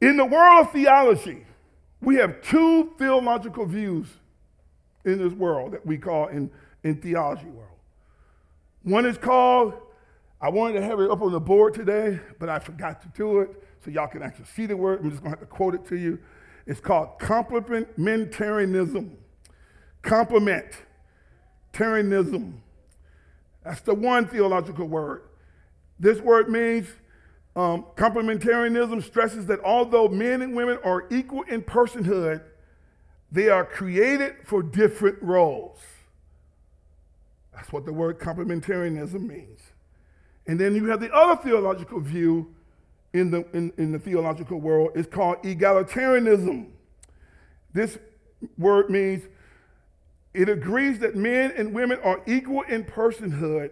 [0.00, 1.44] In the world of theology,
[2.04, 4.06] we have two theological views
[5.04, 6.50] in this world that we call in,
[6.82, 7.68] in theology world.
[8.82, 9.74] One is called,
[10.40, 13.40] I wanted to have it up on the board today, but I forgot to do
[13.40, 13.50] it,
[13.84, 15.00] so y'all can actually see the word.
[15.00, 16.18] I'm just gonna have to quote it to you.
[16.66, 19.10] It's called complementarianism.
[20.02, 22.52] Complementarianism.
[23.62, 25.22] That's the one theological word.
[25.98, 26.88] This word means
[27.56, 32.42] um, complementarianism stresses that although men and women are equal in personhood,
[33.30, 35.80] they are created for different roles.
[37.54, 39.60] That's what the word complementarianism means.
[40.46, 42.54] And then you have the other theological view
[43.12, 44.90] in the, in, in the theological world.
[44.94, 46.70] It's called egalitarianism.
[47.72, 47.98] This
[48.58, 49.24] word means
[50.34, 53.70] it agrees that men and women are equal in personhood,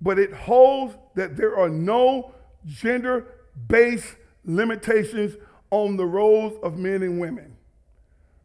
[0.00, 2.34] but it holds that there are no
[2.66, 3.26] gender
[3.68, 5.36] based limitations
[5.70, 7.56] on the roles of men and women.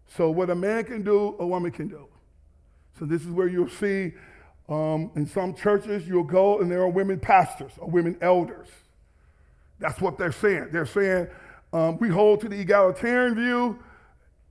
[0.07, 2.07] So, what a man can do, a woman can do.
[2.97, 4.13] So, this is where you'll see
[4.69, 8.67] um, in some churches, you'll go and there are women pastors or women elders.
[9.79, 10.69] That's what they're saying.
[10.71, 11.27] They're saying
[11.73, 13.79] um, we hold to the egalitarian view,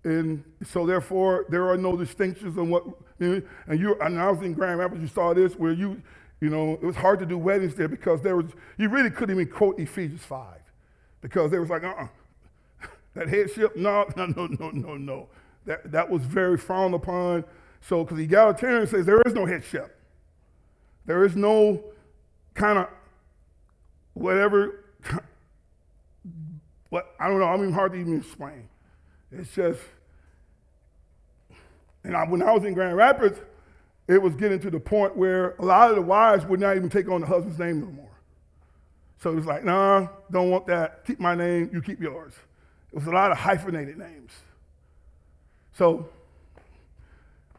[0.05, 2.85] And so therefore, there are no distinctions on what,
[3.21, 6.01] and you, and I was in Grand Rapids, you saw this, where you,
[6.41, 8.47] you know, it was hard to do weddings there because there was,
[8.77, 10.59] you really couldn't even quote Ephesians 5
[11.21, 12.07] because there was like, uh-uh,
[13.15, 15.29] that headship, no, no, no, no, no, no.
[15.67, 17.45] That, that was very frowned upon.
[17.81, 19.97] So, because egalitarian says there is no headship.
[21.07, 21.83] There is no
[22.55, 22.89] kind of
[24.15, 24.85] whatever,
[26.91, 28.69] what, I don't know, I mean, hard to even explain.
[29.33, 29.81] It's just,
[32.05, 33.39] and I, when I was in Grand Rapids,
[34.09, 36.89] it was getting to the point where a lot of the wives would not even
[36.89, 38.11] take on the husband's name no more.
[39.21, 41.05] So it was like, nah, don't want that.
[41.05, 42.33] Keep my name, you keep yours.
[42.93, 44.33] It was a lot of hyphenated names.
[45.75, 46.09] So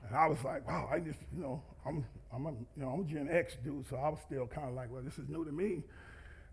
[0.09, 3.01] and I was like, wow, I just, you know, I'm, I'm a, you know, I'm
[3.01, 5.45] a Gen X dude, so I was still kind of like, well, this is new
[5.45, 5.83] to me.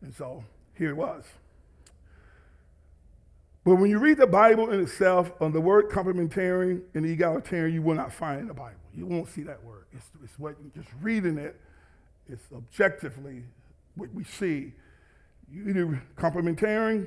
[0.03, 1.25] And so here it was.
[3.65, 7.83] But when you read the Bible in itself, on the word complementarian and egalitarian, you
[7.83, 8.79] will not find in the Bible.
[8.97, 9.85] You won't see that word.
[9.93, 11.61] It's, it's what just reading it,
[12.29, 13.43] it's objectively
[13.95, 14.73] what we see.
[15.51, 17.07] You either complementarian,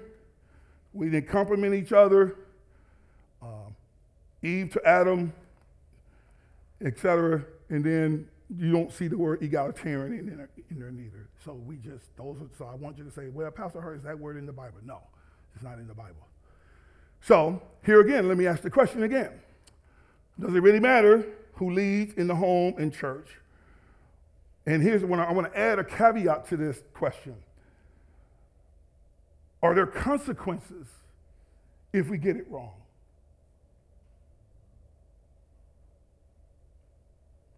[0.93, 2.35] we either complement each other,
[3.41, 3.75] um,
[4.41, 5.33] Eve to Adam,
[6.83, 7.43] etc.
[7.69, 11.27] And then you don't see the word egalitarian in there, in there neither.
[11.43, 12.37] So we just those.
[12.41, 14.53] Are, so I want you to say, well, Pastor Hardy, is that word in the
[14.53, 14.77] Bible?
[14.85, 14.99] No,
[15.55, 16.27] it's not in the Bible.
[17.21, 19.31] So here again, let me ask the question again.
[20.39, 21.25] Does it really matter
[21.59, 23.27] who leads in the home and church?
[24.65, 27.35] And here's when I want to add a caveat to this question.
[29.61, 30.87] Are there consequences
[31.93, 32.73] if we get it wrong?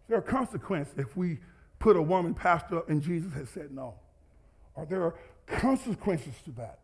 [0.08, 1.38] There are consequences if we
[1.78, 3.94] put a woman pastor up and Jesus has said no.
[4.76, 5.14] Are there
[5.46, 6.80] consequences to that?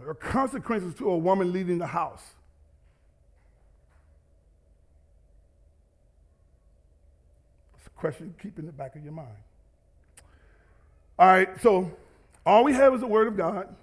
[0.00, 2.24] There are consequences to a woman leaving the house.
[7.76, 9.28] It's a question keep in the back of your mind.
[11.18, 11.90] All right, so
[12.44, 13.74] all we have is the Word of God.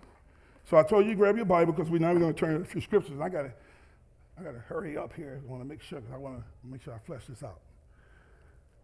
[0.69, 2.65] So I told you grab your Bible because we're now going to turn to a
[2.65, 3.19] few scriptures.
[3.19, 3.53] I got to,
[4.39, 5.41] I got to hurry up here.
[5.43, 7.61] I want to make sure because I want to make sure I flesh this out.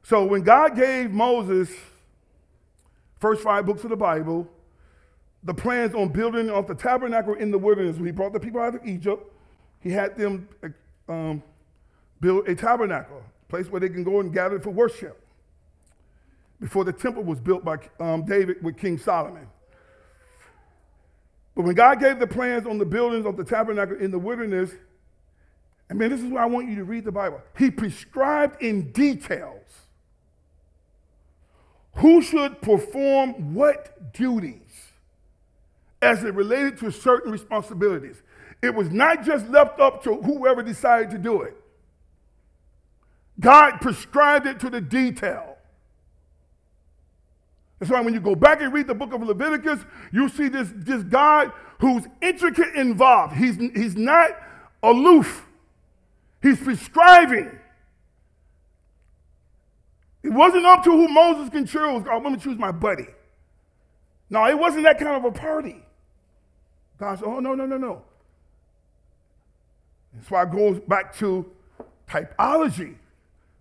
[0.02, 1.70] So when God gave Moses
[3.20, 4.48] first five books of the Bible,
[5.44, 7.98] the plans on building of the tabernacle in the wilderness.
[7.98, 9.32] When he brought the people out of Egypt,
[9.82, 10.50] he had them
[11.08, 11.44] um,
[12.22, 15.26] build a tabernacle, a place where they can go and gather for worship.
[16.60, 19.48] Before the temple was built by um, David with King Solomon.
[21.56, 24.72] But when God gave the plans on the buildings of the tabernacle in the wilderness,
[25.90, 27.42] I mean, this is why I want you to read the Bible.
[27.58, 29.64] He prescribed in details
[31.96, 34.62] who should perform what duties
[36.02, 38.22] as it related to certain responsibilities.
[38.62, 41.56] It was not just left up to whoever decided to do it.
[43.40, 45.57] God prescribed it to the detail.
[47.80, 49.80] That's why when you go back and read the book of Leviticus,
[50.12, 53.36] you see this, this God who's intricate involved.
[53.36, 54.32] He's, he's not
[54.82, 55.46] aloof,
[56.42, 57.60] he's prescribing.
[60.24, 62.04] It wasn't up to who Moses can choose.
[62.12, 63.08] I'm going to choose my buddy.
[64.30, 65.86] No, it wasn't that kind of a party.
[66.98, 68.02] God said, oh, no, no, no, no.
[70.14, 71.50] That's why it goes back to
[72.10, 72.96] typology.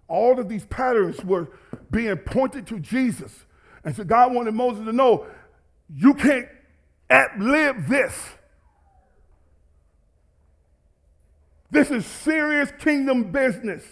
[0.09, 1.51] All of these patterns were
[1.91, 3.46] being pointed to Jesus.
[3.87, 5.27] And so God wanted Moses to know
[5.89, 6.49] you can't
[7.39, 8.13] live this.
[11.71, 13.85] This is serious kingdom business.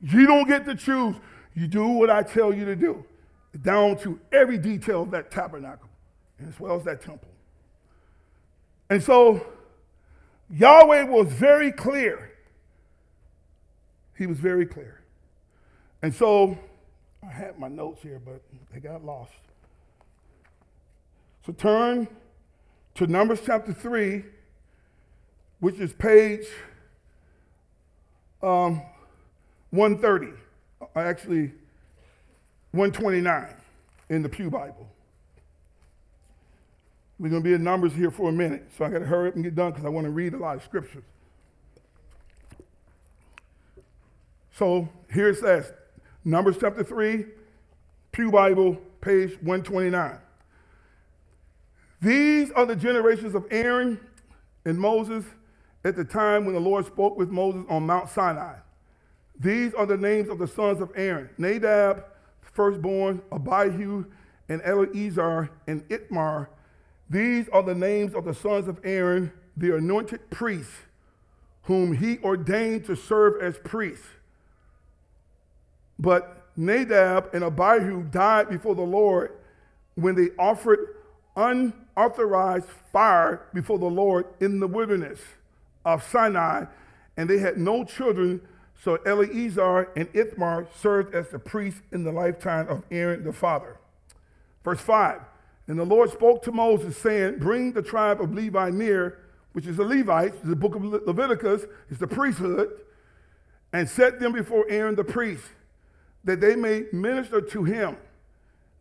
[0.00, 1.16] You don't get to choose.
[1.54, 3.04] You do what I tell you to do,
[3.62, 5.88] down to every detail of that tabernacle,
[6.46, 7.28] as well as that temple.
[8.88, 9.44] And so
[10.48, 12.32] Yahweh was very clear.
[14.16, 15.00] He was very clear.
[16.02, 16.56] And so
[17.28, 18.40] I had my notes here, but
[18.72, 19.32] they got lost.
[21.44, 22.08] So turn
[22.94, 24.24] to Numbers chapter 3,
[25.60, 26.46] which is page
[28.42, 28.82] um,
[29.70, 30.32] 130,
[30.96, 31.52] actually
[32.72, 33.54] 129
[34.08, 34.88] in the Pew Bible.
[37.18, 39.28] We're going to be in Numbers here for a minute, so I got to hurry
[39.28, 41.04] up and get done because I want to read a lot of scriptures.
[44.54, 45.72] So here it says,
[46.24, 47.24] Numbers chapter 3,
[48.12, 50.18] Pew Bible, page 129.
[52.00, 54.00] These are the generations of Aaron
[54.64, 55.24] and Moses
[55.84, 58.56] at the time when the Lord spoke with Moses on Mount Sinai.
[59.38, 62.04] These are the names of the sons of Aaron Nadab,
[62.52, 64.04] firstborn, Abihu,
[64.48, 66.50] and Eleazar, and Ithamar,
[67.10, 70.74] these are the names of the sons of Aaron, the anointed priests,
[71.62, 74.06] whom he ordained to serve as priests.
[75.98, 79.32] But Nadab and Abihu died before the Lord
[79.94, 80.96] when they offered
[81.36, 85.20] unauthorized fire before the Lord in the wilderness
[85.84, 86.64] of Sinai,
[87.16, 88.40] and they had no children.
[88.82, 93.76] So Eleazar and Ithamar served as the priests in the lifetime of Aaron the father.
[94.64, 95.20] Verse 5
[95.66, 99.18] And the Lord spoke to Moses, saying, Bring the tribe of Levi near,
[99.52, 102.70] which is the Levites, the book of Leviticus, is the priesthood,
[103.72, 105.44] and set them before Aaron the priest,
[106.24, 107.96] that they may minister to him.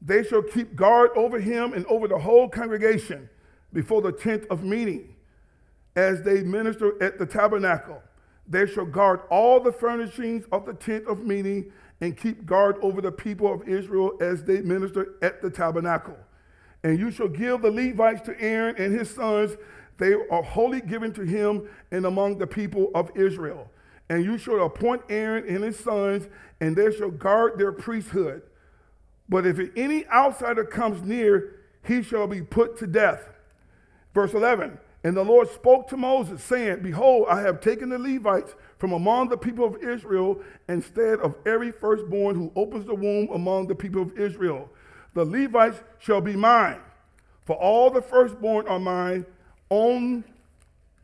[0.02, 3.30] They shall keep guard over him and over the whole congregation
[3.74, 5.16] before the tent of meeting,
[5.96, 8.02] as they minister at the tabernacle.
[8.48, 13.02] They shall guard all the furnishings of the tent of meeting and keep guard over
[13.02, 16.18] the people of Israel as they minister at the tabernacle.
[16.84, 19.58] And you shall give the Levites to Aaron and his sons.
[19.98, 23.70] They are wholly given to him and among the people of Israel.
[24.10, 26.28] And you shall appoint Aaron and his sons,
[26.62, 28.42] and they shall guard their priesthood.
[29.30, 31.56] But if any outsider comes near,
[31.86, 33.30] he shall be put to death.
[34.14, 38.56] Verse 11 And the Lord spoke to Moses, saying, Behold, I have taken the Levites
[38.78, 43.68] from among the people of Israel instead of every firstborn who opens the womb among
[43.68, 44.70] the people of Israel.
[45.14, 46.80] The Levites shall be mine,
[47.46, 49.26] for all the firstborn are mine
[49.70, 50.24] on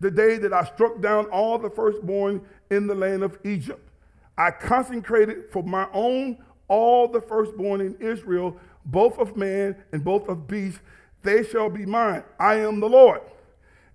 [0.04, 3.90] the day that I struck down all the firstborn in the land of Egypt.
[4.38, 6.38] I consecrated for my own
[6.68, 10.80] all the firstborn in Israel, both of man and both of beast.
[11.24, 12.24] They shall be mine.
[12.40, 13.22] I am the Lord.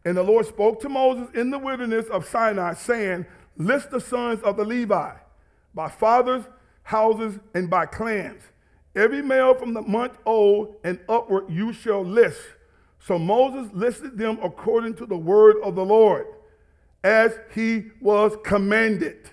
[0.04, 4.40] And the Lord spoke to Moses in the wilderness of Sinai, saying, List the sons
[4.42, 5.12] of the Levi
[5.74, 6.44] by fathers,
[6.84, 8.42] houses, and by clans.
[8.96, 12.40] Every male from the month old and upward you shall list.
[13.08, 16.26] So Moses listed them according to the word of the Lord,
[17.02, 19.30] as he was commanded.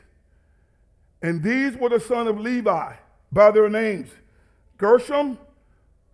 [1.21, 2.93] And these were the sons of Levi
[3.33, 4.11] by their names
[4.77, 5.37] Gershon,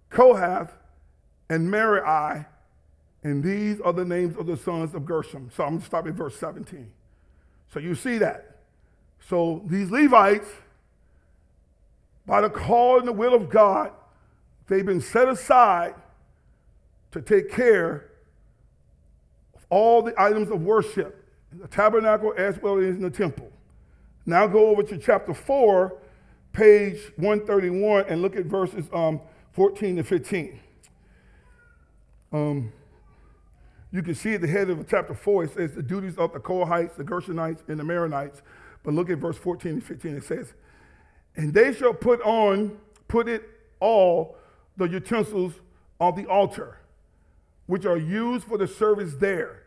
[0.10, 0.72] Kohath,
[1.52, 2.46] and Merari.
[3.24, 5.52] And these are the names of the sons of Gershon.
[5.56, 6.92] So I'm going to stop at verse 17.
[7.72, 8.58] So you see that.
[9.30, 10.50] So these Levites,
[12.26, 13.92] by the call and the will of God,
[14.68, 15.94] they've been set aside
[17.12, 18.10] to take care
[19.56, 23.52] of all the items of worship in the tabernacle as well as in the temple.
[24.26, 25.98] Now go over to chapter 4,
[26.54, 29.20] page 131, and look at verses um,
[29.54, 30.60] 14 to 15.
[32.32, 32.72] Um,
[33.92, 36.40] you can see at the head of chapter 4, it says the duties of the
[36.40, 38.42] Kohathites, the Gershonites, and the Merarites.
[38.84, 40.16] But look at verse 14 and 15.
[40.16, 40.54] It says,
[41.36, 43.44] And they shall put on, put it
[43.80, 44.38] all,
[44.78, 45.54] the utensils
[46.00, 46.80] of the altar,
[47.72, 49.64] which are used for the service there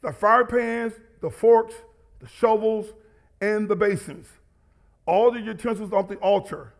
[0.00, 1.74] the fire pans, the forks,
[2.20, 2.86] the shovels,
[3.40, 4.28] and the basins,
[5.06, 6.74] all the utensils of the altar.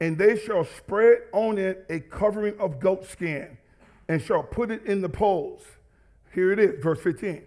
[0.00, 3.58] And they shall spread on it a covering of goat skin,
[4.08, 5.62] and shall put it in the poles
[6.32, 7.42] here it is, verse 15.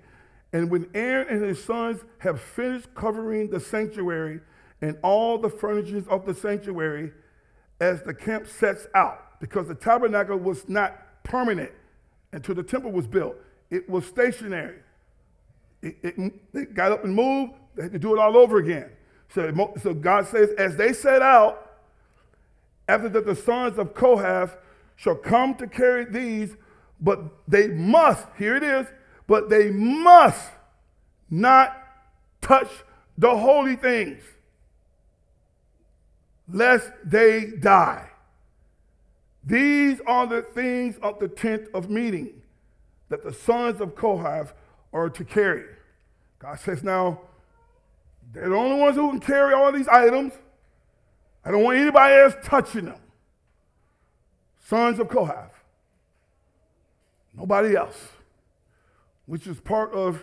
[0.54, 4.42] And when Aaron and his sons have finished covering the sanctuary
[4.82, 7.12] and all the furnishings of the sanctuary
[7.80, 11.72] as the camp sets out, because the tabernacle was not permanent
[12.32, 13.36] until the temple was built,
[13.70, 14.80] it was stationary.
[15.82, 18.90] It, it, it got up and moved, they had to do it all over again.
[19.34, 21.72] So, so God says, as they set out,
[22.88, 24.58] after that the sons of Kohath
[24.96, 26.56] shall come to carry these
[27.02, 28.86] but they must, here it is,
[29.26, 30.52] but they must
[31.30, 31.76] not
[32.42, 32.70] touch
[33.18, 34.24] the holy things,
[36.48, 38.11] lest they die.
[39.44, 42.42] These are the things of the tent of meeting
[43.10, 44.54] that the sons of Kohath
[44.94, 45.66] are to carry.
[46.40, 47.22] God says, now,
[48.32, 50.34] they're the only ones who can carry all these items.
[51.44, 53.00] I don't want anybody else touching them.
[54.68, 55.52] Sons of Kohath.
[57.34, 58.10] Nobody else,
[59.26, 60.22] which is part of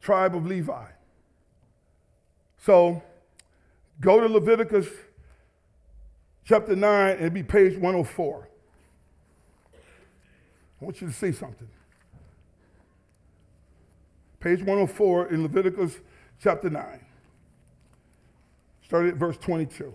[0.00, 0.86] tribe of Levi.
[2.58, 3.02] So
[4.00, 4.88] go to Leviticus
[6.50, 8.48] chapter 9 and be page 104.
[9.72, 11.68] I want you to see something.
[14.40, 15.98] Page 104 in Leviticus
[16.42, 17.06] chapter 9.
[18.84, 19.94] Started at verse 22.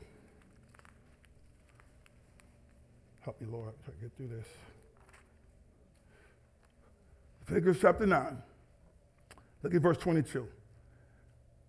[3.19, 4.45] Help me, Lord, to get through this.
[7.49, 8.37] Leviticus chapter 9.
[9.61, 10.47] Look at verse 22.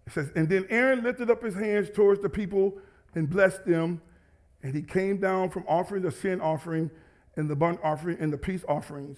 [0.06, 2.78] It says, And then Aaron lifted up his hands towards the people
[3.16, 4.00] and blessed them.
[4.66, 6.90] And he came down from offering the sin offering
[7.36, 9.16] and the burnt offering and the peace offerings.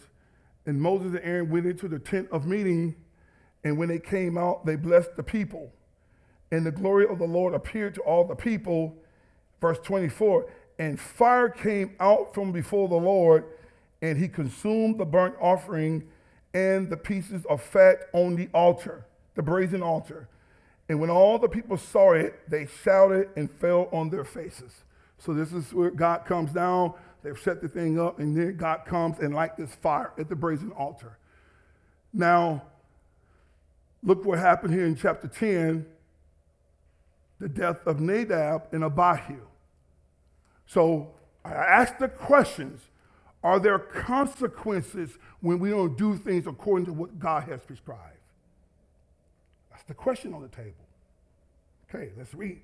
[0.66, 2.96] And Moses and Aaron went into the tent of meeting,
[3.64, 5.72] And when they came out, they blessed the people.
[6.52, 8.94] And the glory of the Lord appeared to all the people.
[9.58, 13.46] Verse 24 And fire came out from before the Lord,
[14.02, 16.06] and he consumed the burnt offering
[16.52, 20.28] and the pieces of fat on the altar, the brazen altar.
[20.90, 24.82] And when all the people saw it, they shouted and fell on their faces.
[25.18, 26.94] So this is where God comes down.
[27.22, 30.36] They've set the thing up, and then God comes and light this fire at the
[30.36, 31.18] brazen altar.
[32.12, 32.62] Now,
[34.02, 35.86] look what happened here in chapter 10
[37.38, 39.40] the death of Nadab and Abihu.
[40.66, 41.14] So
[41.44, 42.80] I asked the questions
[43.42, 45.10] Are there consequences
[45.40, 48.02] when we don't do things according to what God has prescribed?
[49.70, 50.84] That's the question on the table.
[51.88, 52.60] Okay, let's read.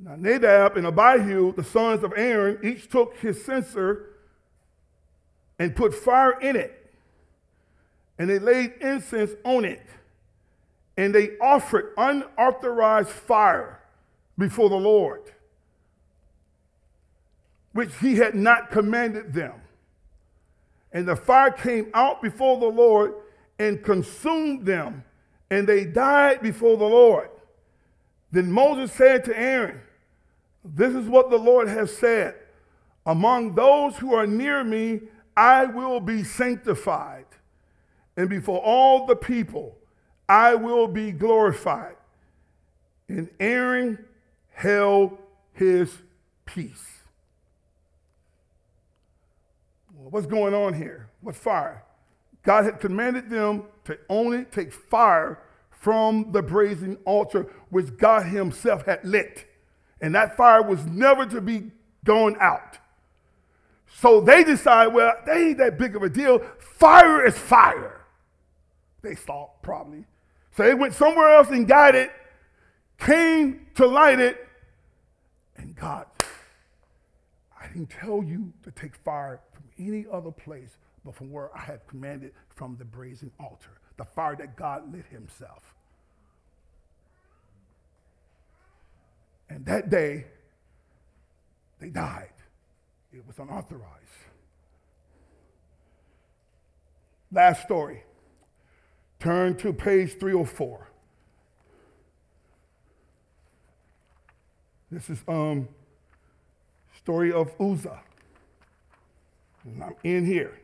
[0.00, 4.10] Now, Nadab and Abihu, the sons of Aaron, each took his censer
[5.58, 6.92] and put fire in it,
[8.18, 9.82] and they laid incense on it
[10.98, 13.80] and they offered unauthorized fire
[14.36, 15.22] before the Lord,
[17.72, 19.54] which he had not commanded them.
[20.92, 23.14] And the fire came out before the Lord
[23.60, 25.04] and consumed them,
[25.52, 27.30] and they died before the Lord.
[28.32, 29.80] Then Moses said to Aaron,
[30.74, 32.34] This is what the Lord has said
[33.06, 35.00] Among those who are near me,
[35.36, 37.26] I will be sanctified,
[38.16, 39.78] and before all the people,
[40.28, 41.96] I will be glorified.
[43.08, 44.04] And Aaron
[44.50, 45.16] held
[45.52, 45.96] his
[46.44, 46.84] peace.
[49.94, 51.10] What's going on here?
[51.20, 51.84] What fire?
[52.42, 58.86] God had commanded them to only take fire from the brazen altar which God Himself
[58.86, 59.47] had lit.
[60.00, 61.70] And that fire was never to be
[62.04, 62.78] gone out.
[63.96, 66.40] So they decide, well, they ain't that big of a deal.
[66.58, 68.06] Fire is fire.
[69.02, 70.04] They thought, probably.
[70.56, 72.10] So they went somewhere else and got it,
[72.98, 74.46] came to light it,
[75.56, 76.06] and God,
[77.60, 80.70] I didn't tell you to take fire from any other place
[81.04, 85.06] but from where I had commanded from the brazen altar, the fire that God lit
[85.06, 85.62] himself.
[89.48, 90.26] And that day,
[91.80, 92.32] they died.
[93.12, 93.84] It was unauthorized.
[97.32, 98.04] Last story.
[99.20, 100.88] Turn to page 304.
[104.90, 105.68] This is um
[106.96, 108.00] story of Uzzah.
[109.64, 110.58] And I'm in here.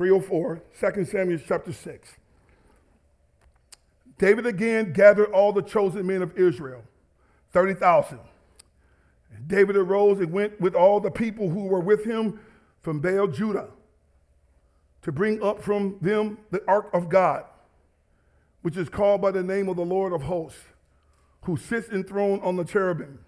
[0.00, 2.14] Three oh four, 2 Samuel chapter 6.
[4.16, 6.84] David again gathered all the chosen men of Israel,
[7.52, 8.18] 30,000
[9.46, 12.40] David arose and went with all the people who were with him
[12.80, 13.68] from Baal Judah
[15.02, 17.44] to bring up from them the ark of God,
[18.62, 20.62] which is called by the name of the Lord of hosts,
[21.42, 23.18] who sits enthroned on the cherubim.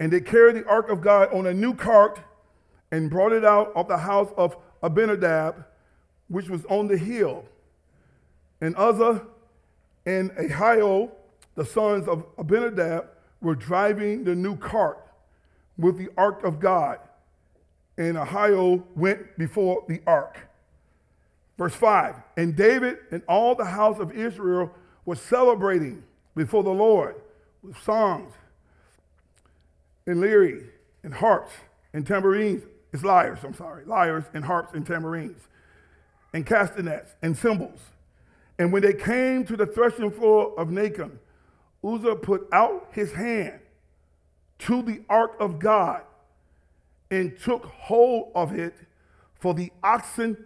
[0.00, 2.20] And they carried the ark of God on a new cart
[2.90, 5.66] and brought it out of the house of Abinadab,
[6.28, 7.44] which was on the hill.
[8.60, 9.26] And Uzzah
[10.06, 11.10] and Ahio,
[11.54, 13.08] the sons of Abinadab,
[13.40, 14.98] were driving the new cart
[15.76, 16.98] with the ark of God,
[17.96, 20.48] and Ahio went before the ark.
[21.58, 24.70] Verse 5 And David and all the house of Israel
[25.04, 26.02] were celebrating
[26.34, 27.16] before the Lord
[27.62, 28.32] with songs
[30.06, 30.70] and lyre
[31.02, 31.52] and harps
[31.92, 32.62] and tambourines.
[32.92, 35.40] It's lyres, I'm sorry, lyres and harps and tambourines
[36.34, 37.80] and castanets and cymbals.
[38.58, 41.18] And when they came to the threshing floor of Nacon,
[41.82, 43.60] Uzzah put out his hand
[44.58, 46.02] to the ark of God
[47.10, 48.74] and took hold of it,
[49.34, 50.36] for the oxen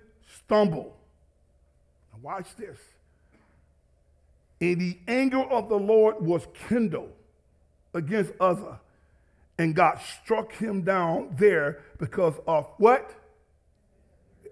[0.45, 0.93] stumbled.
[2.13, 2.79] Now watch this.
[4.61, 7.13] And the anger of the Lord was kindled
[7.95, 8.81] against Uzzah,
[9.59, 13.15] and God struck him down there because of what?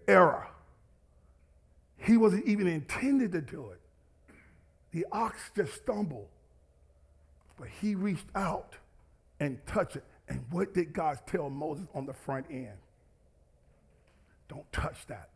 [0.07, 0.49] Error.
[1.99, 3.80] He wasn't even intended to do it.
[4.92, 6.28] The ox just stumbled,
[7.59, 8.74] but he reached out
[9.40, 10.05] and touched it.
[10.28, 12.78] And what did God tell Moses on the front end?
[14.49, 15.30] Don't touch that.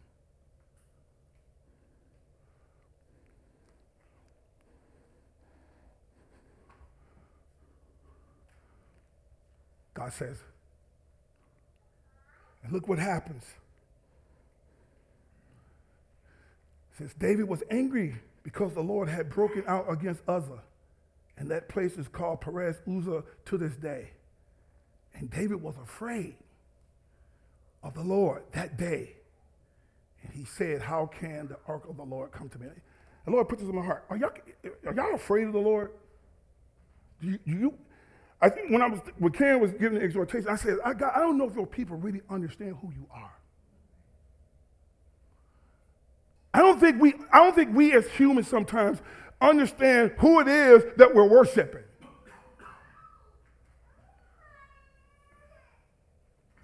[9.94, 10.38] God says,
[12.62, 13.44] and look what happens.
[16.98, 20.62] Since David was angry because the Lord had broken out against Uzzah,
[21.38, 24.12] and that place is called Perez Uzzah to this day.
[25.14, 26.36] And David was afraid.
[27.82, 29.16] of the Lord that day.
[30.22, 32.68] And he said, How can the ark of the Lord come to me?
[33.26, 34.06] The Lord put this in my heart.
[34.10, 34.32] Are y'all,
[34.86, 35.92] are y'all afraid of the Lord?
[37.20, 37.74] Do you, do you,
[38.42, 41.16] I think when I was when Karen was giving the exhortation, I said, I, got,
[41.16, 43.32] I don't know if your people really understand who you are.
[46.52, 48.98] I don't think we I don't think we as humans sometimes
[49.40, 51.84] understand who it is that we're worshiping.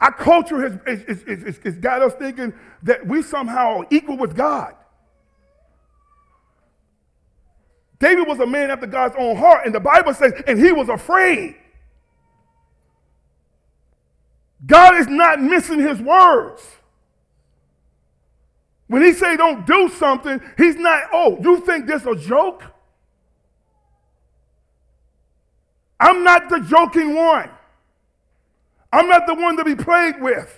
[0.01, 4.74] Our culture has, got us thinking that we somehow are equal with God.
[7.99, 10.91] David was a man after God's own heart, and the Bible says, and he was
[10.91, 11.57] afraid.
[14.66, 16.62] God is not missing his words.
[18.89, 22.62] When he say don't do something, he's not, oh, you think this a joke?
[25.99, 27.51] I'm not the joking one.
[28.93, 30.53] I'm not the one to be played with.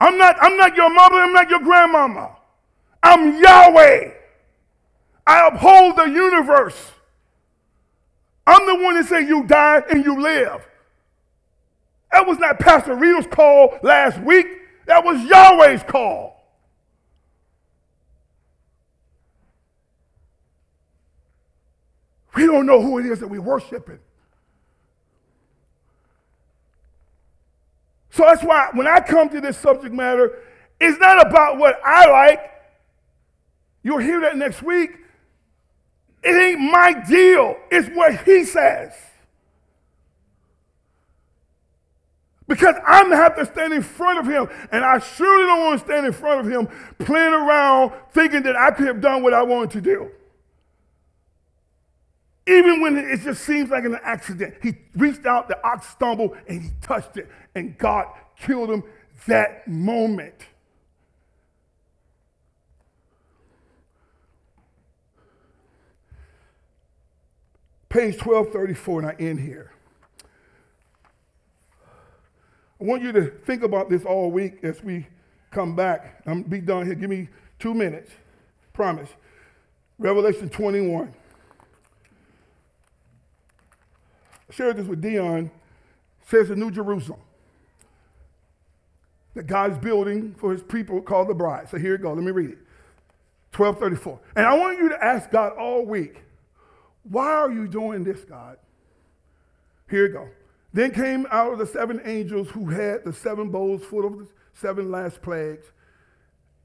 [0.00, 2.36] I'm not, I'm not your mother, I'm not your grandmama.
[3.02, 4.12] I'm Yahweh.
[5.26, 6.92] I uphold the universe.
[8.46, 10.66] I'm the one that say you die and you live.
[12.10, 14.46] That was not Pastor Rito's call last week.
[14.90, 16.44] That was Yahweh's call.
[22.34, 24.00] We don't know who it is that we're worshiping.
[28.10, 30.40] So that's why when I come to this subject matter,
[30.80, 32.50] it's not about what I like.
[33.84, 34.90] You'll hear that next week.
[36.24, 38.92] It ain't my deal, it's what he says.
[42.50, 45.78] Because I'm gonna have to stand in front of him, and I surely don't want
[45.78, 46.66] to stand in front of him
[46.98, 50.10] playing around thinking that I could have done what I wanted to do.
[52.48, 56.60] Even when it just seems like an accident, he reached out, the ox stumbled, and
[56.60, 58.82] he touched it, and God killed him
[59.28, 60.34] that moment.
[67.88, 69.72] Page 1234, and I end here.
[72.80, 75.06] I want you to think about this all week as we
[75.50, 76.22] come back.
[76.26, 76.94] I'm be done here.
[76.94, 77.28] Give me
[77.58, 78.10] two minutes.
[78.72, 79.10] Promise.
[79.98, 81.12] Revelation 21.
[84.48, 85.50] I shared this with Dion.
[86.26, 87.20] says the New Jerusalem
[89.34, 91.68] that God is building for his people called the bride.
[91.68, 92.16] So here it goes.
[92.16, 92.58] Let me read it.
[93.56, 94.20] 1234.
[94.36, 96.22] And I want you to ask God all week,
[97.02, 98.58] why are you doing this, God?
[99.90, 100.28] Here it goes.
[100.72, 104.28] Then came out of the seven angels who had the seven bowls full of the
[104.54, 105.66] seven last plagues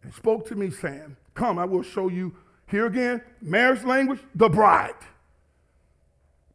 [0.03, 2.35] and spoke to me, saying, Come, I will show you
[2.67, 4.93] here again, marriage language, the bride.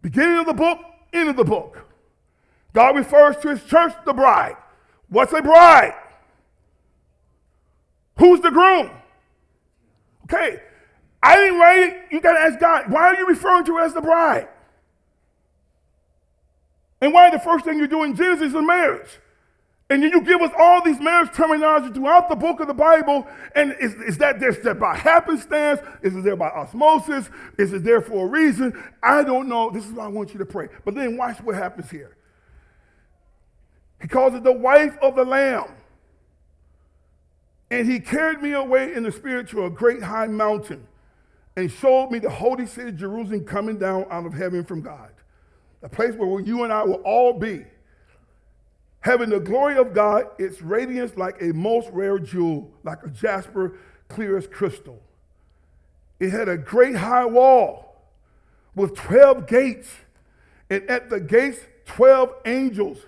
[0.03, 0.78] Beginning of the book,
[1.12, 1.86] end of the book.
[2.72, 4.57] God refers to his church, the bride.
[5.09, 5.94] What's a bride?
[8.18, 8.90] Who's the groom?
[10.24, 10.61] Okay,
[11.22, 12.12] I didn't write it.
[12.12, 14.48] You got to ask God, why are you referring to her as the bride?
[17.01, 19.11] And why the first thing you do in Genesis is marriage?
[19.90, 23.26] And you give us all these marriage terminology throughout the book of the Bible.
[23.57, 25.80] And is, is that there by happenstance?
[26.03, 27.28] Is it there by osmosis?
[27.59, 28.80] Is it there for a reason?
[29.03, 29.68] I don't know.
[29.70, 30.68] This is why I want you to pray.
[30.84, 32.16] But then watch what happens here.
[34.01, 35.72] He calls it the wife of the Lamb.
[37.72, 40.86] And he carried me away in the spirit to a great high mountain
[41.57, 45.11] and showed me the holy city Jerusalem coming down out of heaven from God
[45.81, 47.64] the place where you and I will all be.
[49.01, 53.78] Having the glory of God, its radiance like a most rare jewel, like a jasper,
[54.09, 55.03] clear as crystal.
[56.18, 58.05] It had a great high wall
[58.74, 59.89] with 12 gates,
[60.68, 62.99] and at the gates, 12 angels.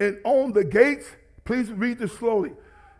[0.00, 1.06] And on the gates,
[1.44, 2.52] please read this slowly,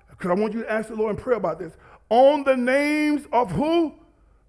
[0.08, 1.72] because I want you to ask the Lord in prayer about this.
[2.08, 3.94] On the names of who?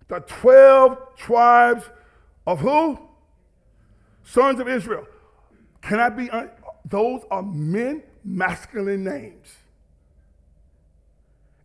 [0.08, 1.84] The 12 tribes
[2.46, 3.00] of who?
[4.32, 5.08] Sons of Israel.
[5.82, 6.52] Can I be, un-
[6.86, 9.48] those are men, masculine names.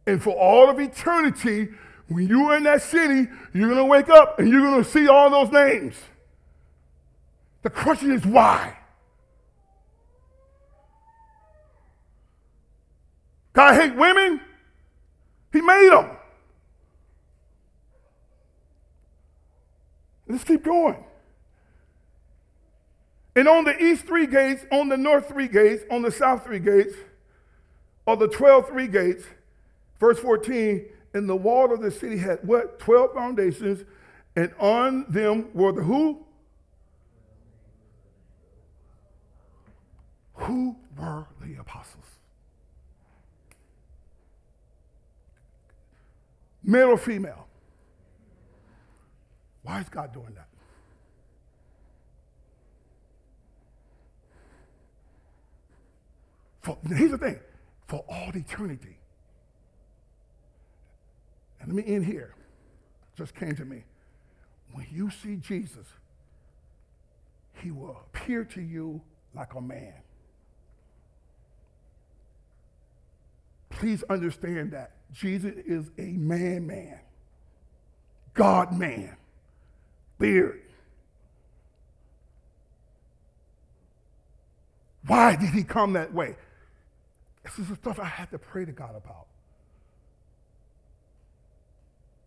[0.06, 1.68] And for all of eternity,
[2.08, 4.88] when you are in that city, you're going to wake up and you're going to
[4.88, 5.94] see all those names.
[7.62, 8.76] The question is why?
[13.54, 14.40] God hate women?
[15.52, 16.10] He made them.
[20.28, 21.04] Let's keep going.
[23.36, 26.60] And on the east three gates, on the north three gates, on the south three
[26.60, 26.94] gates,
[28.06, 29.24] are the 12 three gates,
[29.98, 32.78] verse 14, and the wall of the city had what?
[32.78, 33.84] 12 foundations,
[34.36, 36.24] and on them were the who?
[40.34, 42.04] Who were the apostles?
[46.62, 47.46] Male or female?
[49.62, 50.53] Why is God doing that?
[56.64, 57.38] For, here's the thing
[57.86, 58.96] for all eternity.
[61.60, 62.34] And let me end here.
[63.16, 63.84] Just came to me.
[64.72, 65.86] When you see Jesus,
[67.62, 69.02] he will appear to you
[69.34, 69.92] like a man.
[73.68, 76.98] Please understand that Jesus is a man man,
[78.32, 79.16] God man,
[80.18, 80.62] beard.
[85.06, 86.36] Why did he come that way?
[87.44, 89.26] This is the stuff I had to pray to God about.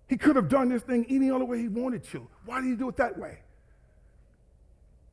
[0.07, 2.27] He could have done this thing any other way he wanted to.
[2.45, 3.39] Why did he do it that way?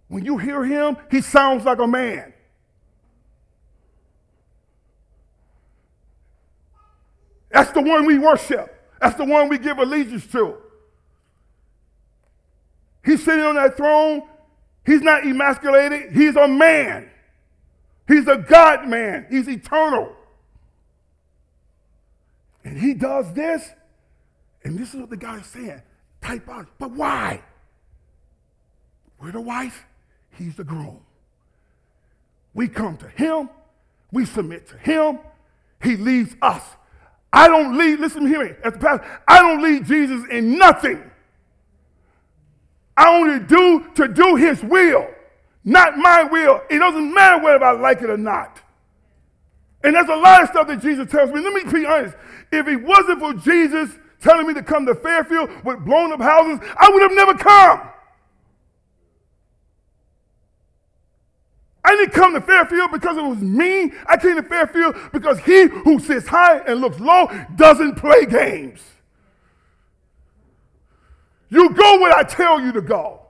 [0.08, 2.32] When you hear him, he sounds like a man.
[7.50, 8.70] That's the one we worship.
[9.00, 10.56] That's the one we give allegiance to.
[13.04, 14.22] He's sitting on that throne.
[14.84, 16.12] He's not emasculated.
[16.12, 17.10] He's a man.
[18.06, 19.26] He's a God man.
[19.30, 20.14] He's eternal.
[22.64, 23.70] And he does this,
[24.62, 25.82] and this is what the guy is saying.
[26.22, 26.66] Type out.
[26.78, 27.42] But why?
[29.20, 29.84] We're the wife,
[30.30, 31.00] he's the groom.
[32.54, 33.50] We come to him,
[34.12, 35.18] we submit to him,
[35.82, 36.62] he leads us.
[37.32, 41.10] I don't lead, listen to me, as the pastor, I don't lead Jesus in nothing.
[42.96, 45.08] I only do to do his will
[45.64, 46.60] not my will.
[46.70, 48.60] It doesn't matter whether I like it or not.
[49.82, 51.40] And there's a lot of stuff that Jesus tells me.
[51.40, 52.16] Let me be honest.
[52.52, 53.90] If it wasn't for Jesus
[54.20, 57.90] telling me to come to Fairfield with blown up houses, I would have never come.
[61.84, 63.92] I didn't come to Fairfield because it was me.
[64.06, 68.80] I came to Fairfield because he who sits high and looks low doesn't play games.
[71.50, 73.23] You go where I tell you to go.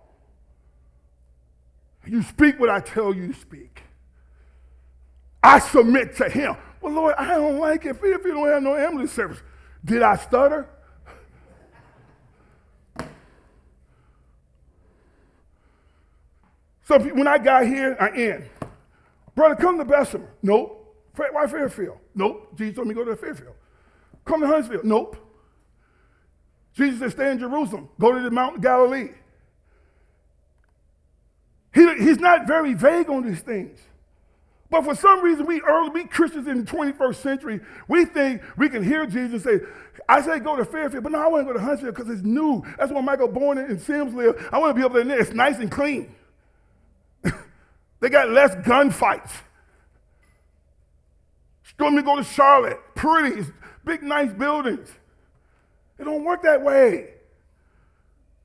[2.07, 3.83] You speak what I tell you to speak.
[5.43, 6.57] I submit to him.
[6.81, 9.39] Well, Lord, I don't like it if you don't have no ambulance service.
[9.85, 10.69] Did I stutter?
[16.87, 18.49] So when I got here, I in.
[19.35, 20.29] Brother, come to Bessemer.
[20.43, 20.81] Nope.
[21.17, 21.99] Why Fairfield?
[22.15, 22.57] Nope.
[22.57, 23.55] Jesus told me to go to Fairfield.
[24.25, 24.81] Come to Huntsville.
[24.85, 25.17] Nope.
[26.75, 27.89] Jesus said, stay in Jerusalem.
[28.01, 29.11] Go to the Mount Galilee.
[31.75, 33.79] He, he's not very vague on these things.
[34.71, 38.69] But for some reason, we early, we Christians in the 21st century, we think we
[38.69, 39.61] can hear Jesus say,
[40.09, 42.23] I say go to Fairfield, but no, I want to go to Huntsville because it's
[42.23, 42.65] new.
[42.79, 44.49] That's where Michael Bourne and Sims live.
[44.51, 45.21] I want to be up there.
[45.21, 46.15] It's nice and clean.
[48.01, 49.31] they got less gunfights.
[51.79, 52.79] Want me go to Charlotte.
[52.95, 53.43] Pretty,
[53.85, 54.89] big, nice buildings.
[55.99, 57.15] It don't work that way.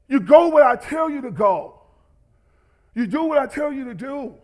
[0.08, 1.79] You go where I tell you to go.
[2.94, 4.36] You do what I tell you to do.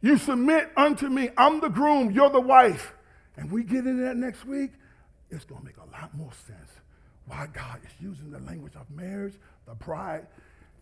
[0.00, 1.30] You submit unto me.
[1.36, 2.92] I'm the groom, you're the wife.
[3.36, 4.72] And we get into that next week,
[5.30, 6.70] it's going to make a lot more sense
[7.26, 9.34] why God is using the language of marriage,
[9.66, 10.26] the bride,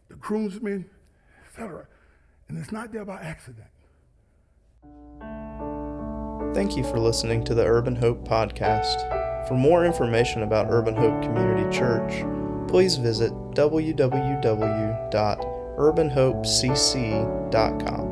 [0.08, 0.84] the groomsmen,
[1.46, 1.86] etc.
[2.48, 3.68] And it's not there by accident.
[6.54, 9.48] Thank you for listening to the Urban Hope Podcast.
[9.48, 12.24] For more information about Urban Hope Community Church,
[12.68, 15.10] please visit www
[15.82, 18.11] urbanhopecc.com.